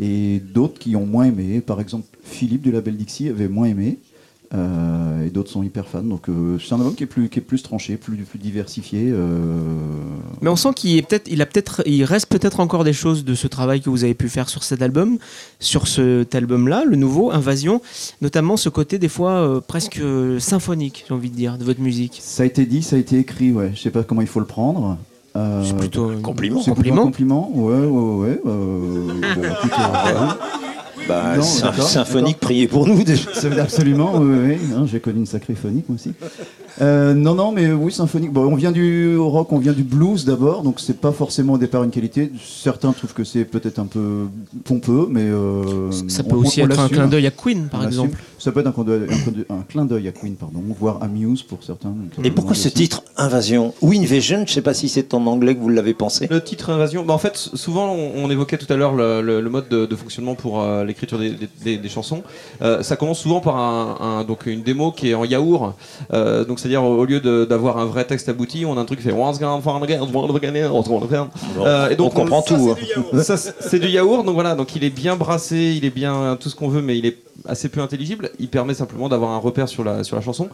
et 0.00 0.40
d'autres 0.40 0.78
qui 0.78 0.96
ont 0.96 1.06
moins 1.06 1.24
aimé. 1.26 1.60
Par 1.60 1.80
exemple, 1.80 2.06
Philippe 2.24 2.62
du 2.62 2.72
label 2.72 2.96
Dixie 2.96 3.28
avait 3.28 3.48
moins 3.48 3.66
aimé. 3.66 3.98
Euh, 4.54 5.26
et 5.26 5.30
d'autres 5.30 5.50
sont 5.50 5.62
hyper 5.62 5.86
fans. 5.86 6.02
Donc 6.02 6.28
euh, 6.28 6.58
c'est 6.58 6.72
un 6.74 6.78
album 6.78 6.94
qui 6.94 7.02
est 7.02 7.06
plus, 7.06 7.28
qui 7.28 7.38
est 7.40 7.42
plus 7.42 7.62
tranché, 7.62 7.96
plus, 7.96 8.16
plus 8.18 8.38
diversifié. 8.38 9.10
euh, 9.10 9.58
Mais 10.42 10.48
on 10.48 10.56
sent 10.56 10.70
qu'il 10.76 10.96
est 10.96 11.02
peut-être, 11.02 11.28
il 11.30 11.42
a 11.42 11.46
peut-être, 11.46 11.82
il 11.86 12.04
reste 12.04 12.26
peut-être 12.28 12.60
encore 12.60 12.84
des 12.84 12.92
choses 12.92 13.24
de 13.24 13.34
ce 13.34 13.46
travail 13.48 13.80
que 13.80 13.90
vous 13.90 14.04
avez 14.04 14.14
pu 14.14 14.28
faire 14.28 14.48
sur 14.48 14.62
cet 14.62 14.80
album, 14.82 15.18
sur 15.58 15.88
cet 15.88 16.34
album-là, 16.34 16.84
le 16.86 16.96
nouveau 16.96 17.32
Invasion, 17.32 17.80
notamment 18.22 18.56
ce 18.56 18.68
côté 18.68 18.98
des 18.98 19.08
fois 19.08 19.32
euh, 19.32 19.60
presque 19.60 19.98
euh, 19.98 20.38
symphonique, 20.38 21.04
j'ai 21.08 21.14
envie 21.14 21.30
de 21.30 21.36
dire, 21.36 21.58
de 21.58 21.64
votre 21.64 21.80
musique. 21.80 22.20
Ça 22.22 22.42
a 22.44 22.46
été 22.46 22.64
dit, 22.66 22.82
ça 22.82 22.96
a 22.96 22.98
été 22.98 23.18
écrit, 23.18 23.50
ouais. 23.52 23.72
Je 23.74 23.80
sais 23.80 23.90
pas 23.90 24.02
comment 24.04 24.20
il 24.20 24.26
faut 24.28 24.40
le 24.40 24.46
prendre. 24.46 24.98
Euh, 25.36 25.64
C'est 25.64 25.76
plutôt 25.76 26.10
un 26.10 26.20
compliment. 26.20 26.62
c'est 26.62 26.72
plutôt 26.74 26.92
un 26.92 27.02
compliment. 27.02 27.02
compliment, 27.02 27.50
ouais, 27.54 27.86
ouais, 27.86 28.28
ouais. 28.28 28.40
euh, 28.46 29.06
bon, 29.34 29.42
écoute, 29.42 29.72
euh, 29.72 29.86
voilà. 30.02 30.38
Bah, 31.08 31.36
Non, 31.36 31.42
symphonique, 31.42 32.38
priez 32.40 32.68
pour 32.68 32.86
nous 32.86 33.02
déjà. 33.04 33.30
Absolument, 33.60 34.16
oui, 34.16 34.58
oui, 34.58 34.86
j'ai 34.90 35.00
connu 35.00 35.18
une 35.20 35.26
sacrée 35.26 35.54
phonique 35.54 35.88
moi 35.88 35.96
aussi. 35.96 36.12
Euh, 36.80 37.14
non, 37.14 37.34
non, 37.34 37.52
mais 37.52 37.70
oui, 37.72 37.92
symphonique. 37.92 38.32
Bon, 38.32 38.42
on 38.46 38.56
vient 38.56 38.72
du 38.72 39.16
rock, 39.16 39.52
on 39.52 39.58
vient 39.58 39.72
du 39.72 39.84
blues 39.84 40.24
d'abord, 40.24 40.62
donc 40.62 40.80
c'est 40.80 40.98
pas 41.00 41.12
forcément 41.12 41.52
au 41.54 41.58
départ 41.58 41.84
une 41.84 41.90
qualité. 41.90 42.32
Certains 42.44 42.92
trouvent 42.92 43.12
que 43.14 43.22
c'est 43.24 43.44
peut-être 43.44 43.78
un 43.78 43.86
peu 43.86 44.24
pompeux, 44.64 45.06
mais 45.08 45.22
euh, 45.22 45.90
Ça 46.08 46.24
peut 46.24 46.34
on- 46.34 46.38
aussi 46.40 46.62
on 46.62 46.66
être 46.68 46.80
un 46.80 46.88
clin 46.88 47.06
d'œil 47.06 47.26
à 47.26 47.30
Queen, 47.30 47.68
par 47.68 47.80
On 47.82 47.86
exemple. 47.86 48.18
Ça 48.38 48.50
peut 48.52 48.60
être 48.60 48.66
un, 48.66 48.72
clin 48.72 48.84
d'œil- 48.84 49.04
un 49.04 49.16
clin 49.16 49.32
d'œil- 49.32 49.46
un 49.50 49.62
clin 49.68 49.84
d'œil 49.84 50.08
à 50.08 50.12
Queen, 50.12 50.34
pardon, 50.34 50.60
voire 50.78 50.98
à 51.02 51.06
Muse 51.08 51.42
pour 51.42 51.62
certains. 51.62 51.90
donc, 51.90 52.26
Et 52.26 52.30
pourquoi 52.30 52.54
ce 52.54 52.66
aussi. 52.68 52.74
titre 52.76 53.02
Invasion 53.16 53.72
ou 53.80 53.92
Invasion? 53.92 54.44
Je 54.46 54.52
sais 54.52 54.60
pas 54.62 54.74
si 54.74 54.88
c'est 54.88 55.14
en 55.14 55.24
anglais 55.26 55.54
que 55.54 55.60
vous 55.60 55.68
l'avez 55.68 55.94
pensé. 55.94 56.26
Le 56.30 56.42
titre 56.42 56.70
Invasion, 56.70 57.04
bah 57.04 57.14
en 57.14 57.18
fait, 57.18 57.36
souvent 57.36 57.92
on, 57.92 58.24
on 58.24 58.30
évoquait 58.30 58.58
tout 58.58 58.70
à 58.72 58.76
l'heure 58.76 58.94
le, 58.94 59.22
le- 59.22 59.40
le 59.40 59.50
mode 59.50 59.68
de, 59.68 59.86
de 59.86 59.96
fonctionnement 59.96 60.34
pour 60.34 60.60
euh, 60.60 60.84
l'écriture 60.84 61.18
des, 61.18 61.30
des- 61.30 61.48
des- 61.62 61.78
des 61.78 61.88
chansons. 61.88 62.22
Euh, 62.62 62.82
ça 62.82 62.96
commence 62.96 63.20
souvent 63.20 63.40
par 63.40 63.56
un, 63.58 63.96
un- 64.00 64.24
donc 64.24 64.46
une 64.46 64.62
démo 64.62 64.90
qui 64.90 65.10
est 65.10 65.14
en 65.14 65.24
yaourt. 65.24 65.74
Euh, 66.12 66.44
donc 66.44 66.58
c'est-à-dire 66.64 66.82
au 66.82 67.04
lieu 67.04 67.20
d'avoir 67.46 67.76
un 67.76 67.84
vrai 67.84 68.06
texte 68.06 68.30
abouti, 68.30 68.64
on 68.64 68.78
a 68.78 68.80
un 68.80 68.84
truc 68.86 69.00
qui 69.00 69.04
fait. 69.04 69.12
Euh, 71.66 71.90
et 71.90 71.96
donc 71.96 72.12
on 72.14 72.22
comprend 72.22 72.40
tout. 72.56 72.70
hein. 72.70 73.22
Ça, 73.22 73.36
c'est 73.36 73.78
du 73.78 73.88
yaourt, 73.88 74.24
donc 74.24 74.32
voilà, 74.34 74.54
donc 74.54 74.74
il 74.74 74.82
est 74.82 74.88
bien 74.90 75.14
brassé, 75.14 75.74
il 75.76 75.84
est 75.84 75.90
bien 75.94 76.38
tout 76.40 76.48
ce 76.48 76.56
qu'on 76.56 76.68
veut, 76.68 76.80
mais 76.80 76.96
il 76.96 77.04
est 77.04 77.18
assez 77.46 77.68
peu 77.68 77.80
intelligible. 77.82 78.30
Il 78.38 78.48
permet 78.48 78.72
simplement 78.72 79.10
d'avoir 79.10 79.32
un 79.32 79.38
repère 79.38 79.68
sur 79.68 79.84
la, 79.84 80.04
sur 80.04 80.16
la 80.16 80.22
chanson. 80.22 80.48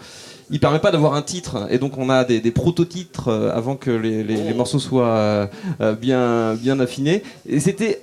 Il 0.50 0.58
permet 0.58 0.80
pas 0.80 0.90
d'avoir 0.90 1.14
un 1.14 1.22
titre, 1.22 1.68
et 1.70 1.78
donc 1.78 1.96
on 1.96 2.10
a 2.10 2.24
des, 2.24 2.40
des 2.40 2.50
proto-titres 2.50 3.28
euh, 3.28 3.56
avant 3.56 3.76
que 3.76 3.92
les, 3.92 4.24
les- 4.24 4.42
les 4.42 4.54
morceaux 4.54 4.80
soient 4.80 5.06
euh, 5.06 5.46
euh, 5.80 5.92
bien, 5.94 6.54
bien 6.54 6.80
affinés. 6.80 7.22
Et 7.48 7.60
c'était 7.60 8.02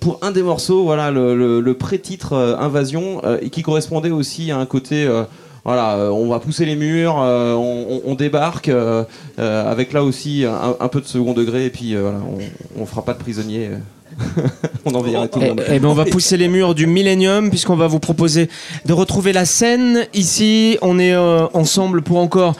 pour 0.00 0.18
un 0.22 0.32
des 0.32 0.42
morceaux, 0.42 0.82
voilà, 0.82 1.12
le, 1.12 1.36
le- 1.36 1.60
le 1.60 1.74
pré-titre 1.74 2.32
euh, 2.32 2.56
Invasion, 2.58 3.20
euh, 3.24 3.38
et 3.40 3.50
qui 3.50 3.62
correspondait 3.62 4.10
aussi 4.10 4.50
à 4.50 4.58
un 4.58 4.66
côté. 4.66 5.04
euh, 5.04 5.22
voilà, 5.68 5.96
euh, 5.96 6.08
on 6.08 6.28
va 6.28 6.40
pousser 6.40 6.64
les 6.64 6.76
murs, 6.76 7.16
euh, 7.20 7.52
on, 7.52 8.14
débarque, 8.14 8.70
euh, 8.70 9.04
avec 9.36 9.92
là 9.92 10.02
aussi 10.02 10.46
un, 10.46 10.88
peu 10.88 11.02
de 11.02 11.06
second 11.06 11.34
degré, 11.34 11.66
et 11.66 11.68
puis 11.68 11.94
on, 11.94 12.80
on 12.80 12.86
fera 12.86 13.04
pas 13.04 13.12
de 13.12 13.18
prisonniers. 13.18 13.72
on 14.86 14.94
enverra 14.94 15.28
tout 15.28 15.40
le 15.40 15.44
Eh, 15.44 15.48
monde. 15.50 15.64
eh 15.68 15.78
ben, 15.78 15.88
on 15.88 15.92
va 15.92 16.06
pousser 16.06 16.38
les 16.38 16.48
murs 16.48 16.74
du 16.74 16.86
Millennium 16.86 17.50
puisqu'on 17.50 17.76
va 17.76 17.86
vous 17.86 18.00
proposer 18.00 18.48
de 18.86 18.92
retrouver 18.94 19.34
la 19.34 19.44
scène. 19.44 20.06
Ici, 20.14 20.78
on 20.80 20.98
est 20.98 21.14
ensemble 21.14 22.00
pour 22.00 22.16
encore 22.16 22.54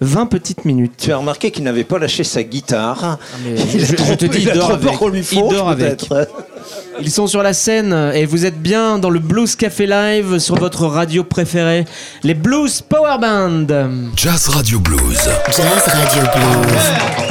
20 0.00 0.26
petites 0.26 0.64
minutes. 0.64 0.92
Tu 0.98 1.12
as 1.12 1.16
remarqué 1.16 1.50
qu'il 1.50 1.64
n'avait 1.64 1.84
pas 1.84 1.98
lâché 1.98 2.22
sa 2.24 2.42
guitare. 2.42 3.18
mais 3.44 3.54
Il 3.74 3.82
a 3.82 3.86
je- 3.86 3.94
trop- 3.96 4.06
je 4.06 4.14
te 4.14 4.26
dis, 4.26 4.38
il 4.42 4.52
dort 4.52 4.70
avec. 4.72 4.92
qu'on 4.98 5.08
lui 5.08 5.26
Il 5.32 5.48
dort 5.48 5.68
avec. 5.70 6.08
Ils 7.00 7.10
sont 7.10 7.26
sur 7.26 7.42
la 7.42 7.52
scène 7.52 7.92
et 8.14 8.24
vous 8.26 8.44
êtes 8.46 8.60
bien 8.60 8.98
dans 8.98 9.10
le 9.10 9.18
Blues 9.18 9.54
Café 9.56 9.86
Live 9.86 10.38
sur 10.38 10.56
votre 10.56 10.86
radio 10.86 11.24
préférée, 11.24 11.84
les 12.22 12.34
Blues 12.34 12.80
Power 12.82 13.16
Band. 13.20 13.66
Jazz 14.16 14.48
Radio 14.48 14.80
Blues. 14.80 15.18
Jazz 15.48 15.82
Radio 15.86 16.22
Blues. 16.34 17.25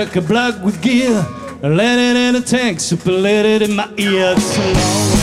Chuck 0.00 0.16
a 0.16 0.20
block 0.22 0.64
with 0.64 0.80
gear. 0.80 1.26
I 1.62 1.68
let 1.68 1.98
it 1.98 2.16
in 2.16 2.34
a 2.34 2.40
tank, 2.40 2.80
super 2.80 3.12
let 3.12 3.44
it 3.44 3.60
in 3.60 3.76
my 3.76 3.86
ear. 3.98 4.34
So 4.40 4.62
long. 4.62 5.19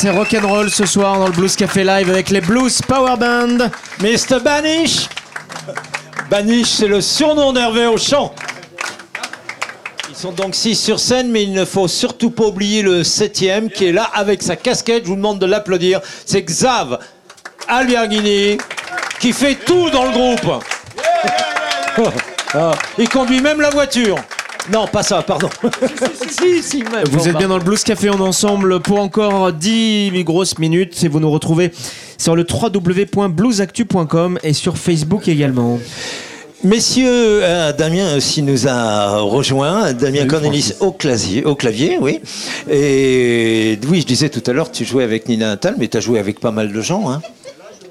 c'est 0.00 0.10
rock'n'roll 0.10 0.70
ce 0.70 0.86
soir 0.86 1.18
dans 1.18 1.26
le 1.26 1.32
Blues 1.32 1.56
Café 1.56 1.82
Live 1.82 2.08
avec 2.08 2.30
les 2.30 2.40
Blues 2.40 2.80
Power 2.82 3.16
Band. 3.18 3.68
Mr. 4.00 4.38
Banish 4.44 5.08
Banish, 6.30 6.68
c'est 6.68 6.86
le 6.86 7.00
surnom 7.00 7.52
d'Hervé 7.52 7.86
au 7.86 7.98
chant. 7.98 8.32
Ils 10.08 10.14
sont 10.14 10.30
donc 10.30 10.54
six 10.54 10.76
sur 10.76 11.00
scène, 11.00 11.32
mais 11.32 11.42
il 11.42 11.52
ne 11.52 11.64
faut 11.64 11.88
surtout 11.88 12.30
pas 12.30 12.44
oublier 12.44 12.82
le 12.82 13.02
septième 13.02 13.70
qui 13.70 13.86
est 13.86 13.92
là 13.92 14.08
avec 14.14 14.40
sa 14.40 14.54
casquette. 14.54 15.02
Je 15.02 15.08
vous 15.08 15.16
demande 15.16 15.40
de 15.40 15.46
l'applaudir. 15.46 16.00
C'est 16.24 16.42
Xav 16.42 17.00
Alberghini 17.66 18.56
qui 19.18 19.32
fait 19.32 19.56
tout 19.56 19.90
dans 19.90 20.04
le 20.04 20.12
groupe. 20.12 20.64
Ah, 22.54 22.70
il 22.96 23.06
conduit 23.10 23.42
même 23.42 23.60
la 23.60 23.68
voiture. 23.68 24.16
Non, 24.72 24.86
pas 24.86 25.02
ça, 25.02 25.22
pardon. 25.22 25.48
si, 26.30 26.62
si, 26.62 26.82
même. 26.82 27.04
Vous 27.10 27.18
Bon, 27.18 27.24
êtes 27.24 27.32
bah. 27.32 27.38
bien 27.38 27.48
dans 27.48 27.58
le 27.58 27.64
Blues 27.64 27.82
Café 27.82 28.10
en 28.10 28.20
ensemble 28.20 28.80
pour 28.80 29.00
encore 29.00 29.52
10 29.52 30.10
grosses 30.24 30.58
minutes 30.58 31.02
et 31.04 31.08
vous 31.08 31.20
nous 31.20 31.30
retrouvez 31.30 31.72
sur 32.18 32.36
le 32.36 32.46
www.bluesactu.com 32.50 34.38
et 34.42 34.52
sur 34.52 34.76
Facebook 34.76 35.28
également. 35.28 35.78
Messieurs, 36.64 37.06
euh, 37.08 37.72
Damien 37.72 38.16
aussi 38.16 38.42
nous 38.42 38.66
a 38.66 39.20
rejoint, 39.20 39.92
Damien 39.92 40.26
Cornelis 40.26 40.72
au 40.80 40.90
clavier, 40.90 41.44
au 41.44 41.54
clavier, 41.54 41.98
oui. 42.00 42.20
Et 42.68 43.78
oui, 43.88 44.00
je 44.00 44.06
disais 44.06 44.28
tout 44.28 44.42
à 44.44 44.52
l'heure, 44.52 44.72
tu 44.72 44.84
jouais 44.84 45.04
avec 45.04 45.28
Nina 45.28 45.46
Natal, 45.46 45.76
mais 45.78 45.86
tu 45.86 45.96
as 45.96 46.00
joué 46.00 46.18
avec 46.18 46.40
pas 46.40 46.50
mal 46.50 46.72
de 46.72 46.80
gens. 46.80 47.08
Hein. 47.10 47.22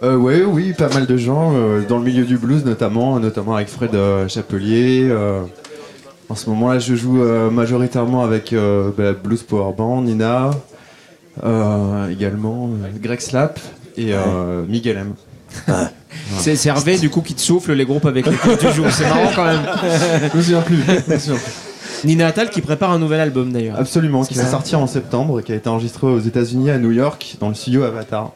Euh, 0.04 0.16
ouais, 0.18 0.44
oui, 0.44 0.74
pas 0.74 0.90
mal 0.90 1.06
de 1.06 1.18
gens, 1.18 1.54
euh, 1.56 1.82
dans 1.88 1.98
le 1.98 2.04
milieu 2.04 2.24
du 2.24 2.38
blues 2.38 2.66
notamment, 2.66 3.20
notamment 3.20 3.56
avec 3.56 3.68
Fred 3.70 3.96
euh, 3.96 4.28
Chapelier. 4.28 5.10
En 6.30 6.36
ce 6.36 6.50
moment-là, 6.50 6.80
je 6.80 6.96
joue 6.96 7.22
euh, 7.22 7.50
majoritairement 7.50 8.24
avec 8.24 8.54
euh, 8.54 8.92
bah, 8.98 9.14
Blues 9.14 9.44
Power 9.44 9.74
Band, 9.76 10.02
Nina, 10.02 10.52
euh, 11.44 12.10
également 12.10 12.70
euh, 12.84 12.88
Greg 13.02 13.20
Slap 13.20 13.60
et 13.96 14.14
euh, 14.14 14.66
Miguel 14.68 14.98
M. 14.98 15.14
C'est 16.40 16.56
c'est 16.56 16.70
Hervé 16.70 16.98
du 16.98 17.10
coup 17.10 17.22
qui 17.22 17.34
te 17.34 17.42
souffle 17.42 17.74
les 17.74 17.86
groupes 17.86 18.06
avec 18.06 18.26
lesquels 18.26 18.58
tu 18.58 18.72
joues. 18.74 18.90
C'est 18.90 19.08
marrant 19.08 19.32
quand 19.36 19.46
même. 19.46 19.62
Je 20.32 20.38
me 20.38 20.42
souviens 20.42 20.62
plus. 20.62 20.84
je 20.86 21.14
me 21.14 21.18
souviens 21.18 21.40
plus. 21.40 21.54
Nina 22.04 22.28
Attal 22.28 22.50
qui 22.50 22.62
prépare 22.62 22.92
un 22.92 23.00
nouvel 23.00 23.20
album 23.20 23.52
d'ailleurs. 23.52 23.80
Absolument, 23.80 24.24
qui 24.24 24.36
va 24.36 24.46
sortir 24.46 24.80
en 24.80 24.88
septembre, 24.88 25.42
qui 25.42 25.52
a 25.52 25.56
été 25.56 25.70
enregistré 25.70 26.08
aux 26.08 26.20
États-Unis, 26.20 26.70
à 26.70 26.78
New 26.78 26.92
York, 26.92 27.38
dans 27.40 27.50
le 27.50 27.56
studio 27.56 27.84
Avatar. 27.84 28.34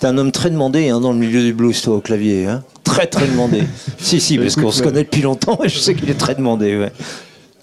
T'es 0.00 0.06
un 0.06 0.16
homme 0.18 0.32
très 0.32 0.50
demandé 0.50 0.88
hein, 0.88 1.00
dans 1.00 1.12
le 1.12 1.18
milieu 1.18 1.42
du 1.42 1.52
blues, 1.52 1.80
toi, 1.82 1.96
au 1.96 2.00
clavier. 2.00 2.46
Hein. 2.46 2.62
Très, 2.86 3.06
très 3.06 3.26
demandé. 3.26 3.62
si, 3.98 4.20
si, 4.20 4.38
parce 4.38 4.56
qu'on 4.56 4.70
se 4.70 4.82
connaît 4.82 5.04
depuis 5.04 5.22
longtemps 5.22 5.58
et 5.62 5.68
je 5.68 5.78
sais 5.78 5.94
qu'il 5.94 6.08
est 6.08 6.14
très 6.18 6.34
demandé. 6.34 6.78
Ouais. 6.78 6.92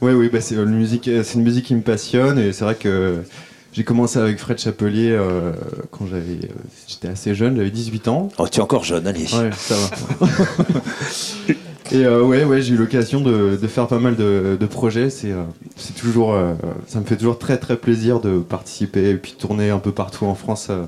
Oui, 0.01 0.11
oui, 0.11 0.29
bah 0.31 0.41
c'est, 0.41 0.55
euh, 0.55 0.65
une 0.65 0.75
musique, 0.75 1.07
euh, 1.07 1.23
c'est 1.23 1.35
une 1.35 1.43
musique 1.43 1.65
qui 1.65 1.75
me 1.75 1.81
passionne 1.81 2.37
et 2.37 2.51
c'est 2.51 2.65
vrai 2.65 2.75
que 2.75 3.23
j'ai 3.71 3.83
commencé 3.83 4.19
avec 4.19 4.37
Fred 4.37 4.59
Chapelier 4.59 5.11
euh, 5.11 5.53
quand 5.91 6.05
j'avais, 6.05 6.33
euh, 6.43 6.53
j'étais 6.87 7.07
assez 7.07 7.33
jeune, 7.33 7.55
j'avais 7.55 7.71
18 7.71 8.07
ans. 8.07 8.29
Oh, 8.37 8.47
tu 8.47 8.59
es 8.59 8.61
encore 8.61 8.83
jeune, 8.83 9.07
allez. 9.07 9.23
Ouais, 9.33 9.49
ça 9.57 9.75
va. 9.75 10.27
et 11.91 12.05
euh, 12.05 12.21
ouais, 12.21 12.43
ouais, 12.43 12.61
j'ai 12.61 12.73
eu 12.73 12.77
l'occasion 12.77 13.21
de, 13.21 13.57
de 13.59 13.67
faire 13.67 13.87
pas 13.87 13.99
mal 13.99 14.15
de, 14.15 14.57
de 14.59 14.65
projets. 14.67 15.09
C'est, 15.09 15.31
euh, 15.31 15.43
c'est 15.75 15.95
toujours, 15.95 16.33
euh, 16.33 16.53
ça 16.85 16.99
me 16.99 17.05
fait 17.05 17.17
toujours 17.17 17.39
très 17.39 17.57
très 17.57 17.77
plaisir 17.77 18.19
de 18.19 18.39
participer 18.39 19.09
et 19.09 19.15
puis 19.15 19.31
de 19.33 19.37
tourner 19.37 19.69
un 19.69 19.79
peu 19.79 19.91
partout 19.91 20.25
en 20.25 20.35
France 20.35 20.67
euh, 20.69 20.85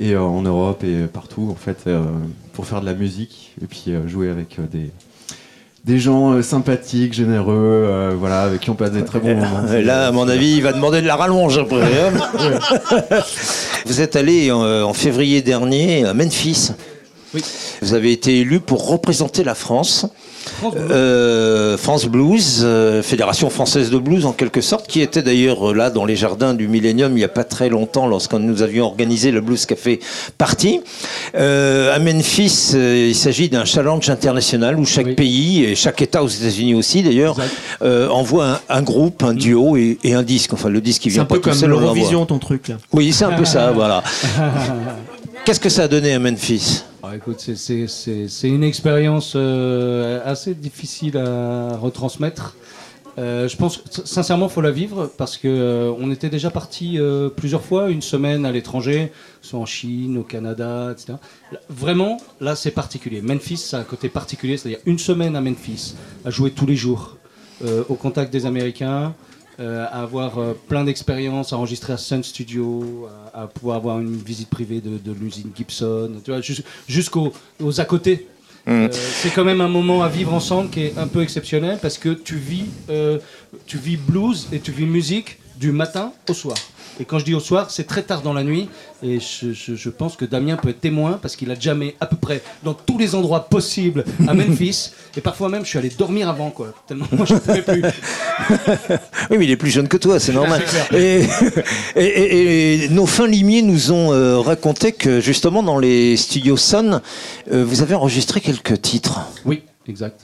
et 0.00 0.14
euh, 0.14 0.22
en 0.22 0.42
Europe 0.42 0.82
et 0.82 1.06
partout 1.06 1.48
en 1.50 1.54
fait 1.54 1.84
euh, 1.86 2.02
pour 2.54 2.66
faire 2.66 2.80
de 2.80 2.86
la 2.86 2.94
musique 2.94 3.52
et 3.62 3.66
puis 3.66 3.84
euh, 3.88 4.08
jouer 4.08 4.30
avec 4.30 4.56
des 4.72 4.90
des 5.82 5.98
gens 5.98 6.42
sympathiques, 6.42 7.14
généreux, 7.14 8.14
voilà, 8.18 8.42
avec 8.42 8.60
qui 8.60 8.68
on 8.68 8.74
passe 8.74 8.90
des 8.90 9.02
très 9.02 9.18
bons 9.18 9.34
moments. 9.34 9.62
Là, 9.82 10.08
à 10.08 10.12
mon 10.12 10.28
avis, 10.28 10.56
il 10.56 10.62
va 10.62 10.74
demander 10.74 11.00
de 11.00 11.06
la 11.06 11.16
rallonge 11.16 11.56
après. 11.56 11.80
hein. 11.80 12.12
Vous 13.86 14.02
êtes 14.02 14.14
allé 14.14 14.52
en, 14.52 14.60
en 14.60 14.92
février 14.92 15.40
dernier 15.40 16.04
à 16.04 16.12
Memphis. 16.12 16.72
Oui. 17.32 17.42
Vous 17.80 17.94
avez 17.94 18.12
été 18.12 18.40
élu 18.40 18.60
pour 18.60 18.88
représenter 18.88 19.42
la 19.42 19.54
France. 19.54 20.04
Euh, 20.90 21.76
France 21.76 22.06
Blues, 22.06 22.60
euh, 22.62 23.02
Fédération 23.02 23.50
française 23.50 23.90
de 23.90 23.98
blues 23.98 24.26
en 24.26 24.32
quelque 24.32 24.60
sorte, 24.60 24.86
qui 24.86 25.00
était 25.00 25.22
d'ailleurs 25.22 25.70
euh, 25.70 25.74
là 25.74 25.90
dans 25.90 26.04
les 26.04 26.16
jardins 26.16 26.54
du 26.54 26.68
Millennium 26.68 27.12
il 27.12 27.16
n'y 27.16 27.24
a 27.24 27.28
pas 27.28 27.44
très 27.44 27.68
longtemps 27.68 28.06
lorsque 28.06 28.32
nous 28.34 28.62
avions 28.62 28.84
organisé 28.86 29.30
le 29.30 29.40
Blues 29.40 29.64
Café 29.66 30.00
Party. 30.38 30.80
Euh, 31.34 31.94
à 31.94 31.98
Memphis, 31.98 32.72
il 32.74 33.14
s'agit 33.14 33.48
d'un 33.48 33.64
challenge 33.64 34.08
international 34.10 34.78
où 34.78 34.84
chaque 34.84 35.14
pays 35.14 35.64
et 35.64 35.74
chaque 35.74 36.02
État 36.02 36.22
aux 36.22 36.28
États-Unis 36.28 36.74
aussi 36.74 37.02
d'ailleurs 37.02 37.36
envoie 37.82 38.46
un, 38.46 38.60
un 38.78 38.82
groupe, 38.82 39.22
un 39.22 39.34
duo 39.34 39.76
et, 39.76 39.98
et 40.04 40.14
un 40.14 40.22
disque. 40.22 40.52
Enfin 40.52 40.68
le 40.68 40.80
disque 40.80 41.02
qui 41.02 41.10
C'est 41.10 41.14
vient 41.14 41.22
un 41.22 41.26
pas 41.26 41.34
peu 41.36 41.40
tout 41.40 41.50
comme 41.50 41.58
seul. 41.58 41.70
on 41.70 41.74
l'envoie. 41.74 41.94
l'Eurovision 41.94 42.26
ton 42.26 42.38
truc 42.38 42.68
là. 42.68 42.76
Oui, 42.92 43.12
c'est 43.12 43.24
un 43.24 43.32
peu 43.32 43.44
ça, 43.44 43.70
voilà. 43.74 44.02
Qu'est-ce 45.44 45.60
que 45.60 45.68
ça 45.68 45.84
a 45.84 45.88
donné 45.88 46.12
à 46.12 46.18
Memphis? 46.18 46.82
Écoute, 47.14 47.40
c'est- 47.40 48.48
une 48.48 48.62
expérience 48.64 49.32
euh, 49.36 50.20
assez 50.24 50.54
difficile 50.54 51.16
à 51.16 51.76
retransmettre. 51.76 52.56
Euh, 53.18 53.48
je 53.48 53.56
pense 53.56 53.82
sincèrement, 54.04 54.48
faut 54.48 54.60
la 54.60 54.70
vivre 54.70 55.10
parce 55.18 55.36
que 55.36 55.48
euh, 55.48 55.92
on 55.98 56.10
était 56.10 56.28
déjà 56.30 56.50
parti 56.50 56.98
plusieurs 57.36 57.62
fois, 57.62 57.90
une 57.90 58.02
semaine 58.02 58.44
à 58.46 58.52
l'étranger, 58.52 59.12
soit 59.42 59.58
en 59.58 59.66
Chine, 59.66 60.18
au 60.18 60.22
Canada, 60.22 60.90
etc. 60.92 61.14
Vraiment, 61.68 62.18
là, 62.40 62.54
c'est 62.54 62.70
particulier. 62.70 63.20
Memphis, 63.22 63.56
ça 63.56 63.78
a 63.78 63.80
un 63.80 63.84
côté 63.84 64.08
particulier, 64.08 64.56
c'est-à-dire 64.56 64.80
une 64.86 64.98
semaine 64.98 65.36
à 65.36 65.40
Memphis, 65.40 65.94
à 66.24 66.30
jouer 66.30 66.50
tous 66.52 66.66
les 66.66 66.76
jours, 66.76 67.16
au 67.90 67.94
contact 67.94 68.32
des 68.32 68.46
Américains, 68.46 69.14
euh, 69.60 69.84
à 69.90 70.02
avoir 70.02 70.38
euh, 70.38 70.54
plein 70.68 70.84
d'expériences, 70.84 71.52
à 71.52 71.56
enregistrer 71.58 71.92
à 71.92 71.96
Sun 71.98 72.22
Studio, 72.22 73.06
à, 73.34 73.42
à 73.42 73.46
pouvoir 73.46 73.76
avoir 73.76 74.00
une 74.00 74.16
visite 74.16 74.48
privée 74.48 74.80
de, 74.80 74.98
de 74.98 75.12
l'usine 75.12 75.50
Gibson, 75.56 76.10
tu 76.24 76.30
vois, 76.30 76.40
jus- 76.40 76.64
jusqu'aux 76.88 77.32
aux 77.62 77.80
à 77.80 77.84
côté. 77.84 78.26
Euh, 78.68 78.88
c'est 78.92 79.30
quand 79.30 79.44
même 79.44 79.60
un 79.62 79.68
moment 79.68 80.02
à 80.02 80.08
vivre 80.08 80.34
ensemble 80.34 80.70
qui 80.70 80.80
est 80.82 80.98
un 80.98 81.06
peu 81.06 81.22
exceptionnel 81.22 81.78
parce 81.80 81.96
que 81.98 82.10
tu 82.10 82.36
vis, 82.36 82.64
tu 83.66 83.78
vis 83.78 83.96
blues 83.96 84.48
et 84.52 84.60
tu 84.60 84.70
vis 84.70 84.84
musique 84.86 85.38
du 85.56 85.72
matin 85.72 86.12
au 86.28 86.34
soir. 86.34 86.56
Et 87.00 87.04
quand 87.06 87.18
je 87.18 87.24
dis 87.24 87.34
au 87.34 87.40
soir, 87.40 87.70
c'est 87.70 87.86
très 87.86 88.02
tard 88.02 88.20
dans 88.20 88.34
la 88.34 88.44
nuit. 88.44 88.68
Et 89.02 89.18
je, 89.20 89.52
je- 89.54 89.74
je 89.74 89.88
pense 89.88 90.16
que 90.16 90.26
Damien 90.26 90.56
peut 90.56 90.68
être 90.68 90.80
témoin 90.82 91.18
parce 91.20 91.34
qu'il 91.34 91.50
a 91.50 91.74
mis 91.74 91.94
à 91.98 92.04
peu 92.06 92.16
près 92.16 92.42
dans 92.62 92.74
tous 92.74 92.98
les 92.98 93.14
endroits 93.14 93.46
possibles 93.48 94.04
à 94.28 94.34
Memphis. 94.34 94.90
et 95.16 95.20
parfois 95.22 95.48
même, 95.48 95.64
je 95.64 95.70
suis 95.70 95.78
allé 95.78 95.88
dormir 95.88 96.28
avant, 96.28 96.50
quoi. 96.50 96.74
Tellement 96.86 97.06
moi, 97.12 97.24
je 97.24 97.34
ne 97.34 97.38
pouvais 97.38 97.62
plus. 97.62 97.82
Oui, 99.30 99.36
mais 99.38 99.44
il 99.44 99.50
est 99.50 99.56
plus 99.56 99.70
jeune 99.70 99.88
que 99.88 99.96
toi, 99.96 100.18
c'est 100.20 100.32
normal. 100.32 100.62
C'est 100.66 100.98
Et, 100.98 101.24
et- 101.96 102.04
et- 102.04 102.84
et 102.84 102.88
nos 102.90 103.06
fins 103.06 103.26
limiers 103.26 103.62
nous 103.62 103.92
ont 103.92 104.12
euh, 104.12 104.38
raconté 104.38 104.92
que 104.92 105.20
justement 105.20 105.62
dans 105.62 105.78
les 105.78 106.16
studios 106.16 106.56
Sun, 106.56 107.00
euh, 107.52 107.64
vous 107.64 107.82
avez 107.82 107.94
enregistré 107.94 108.40
quelques 108.40 108.80
titres. 108.82 109.20
Oui, 109.44 109.62
exact. 109.88 110.20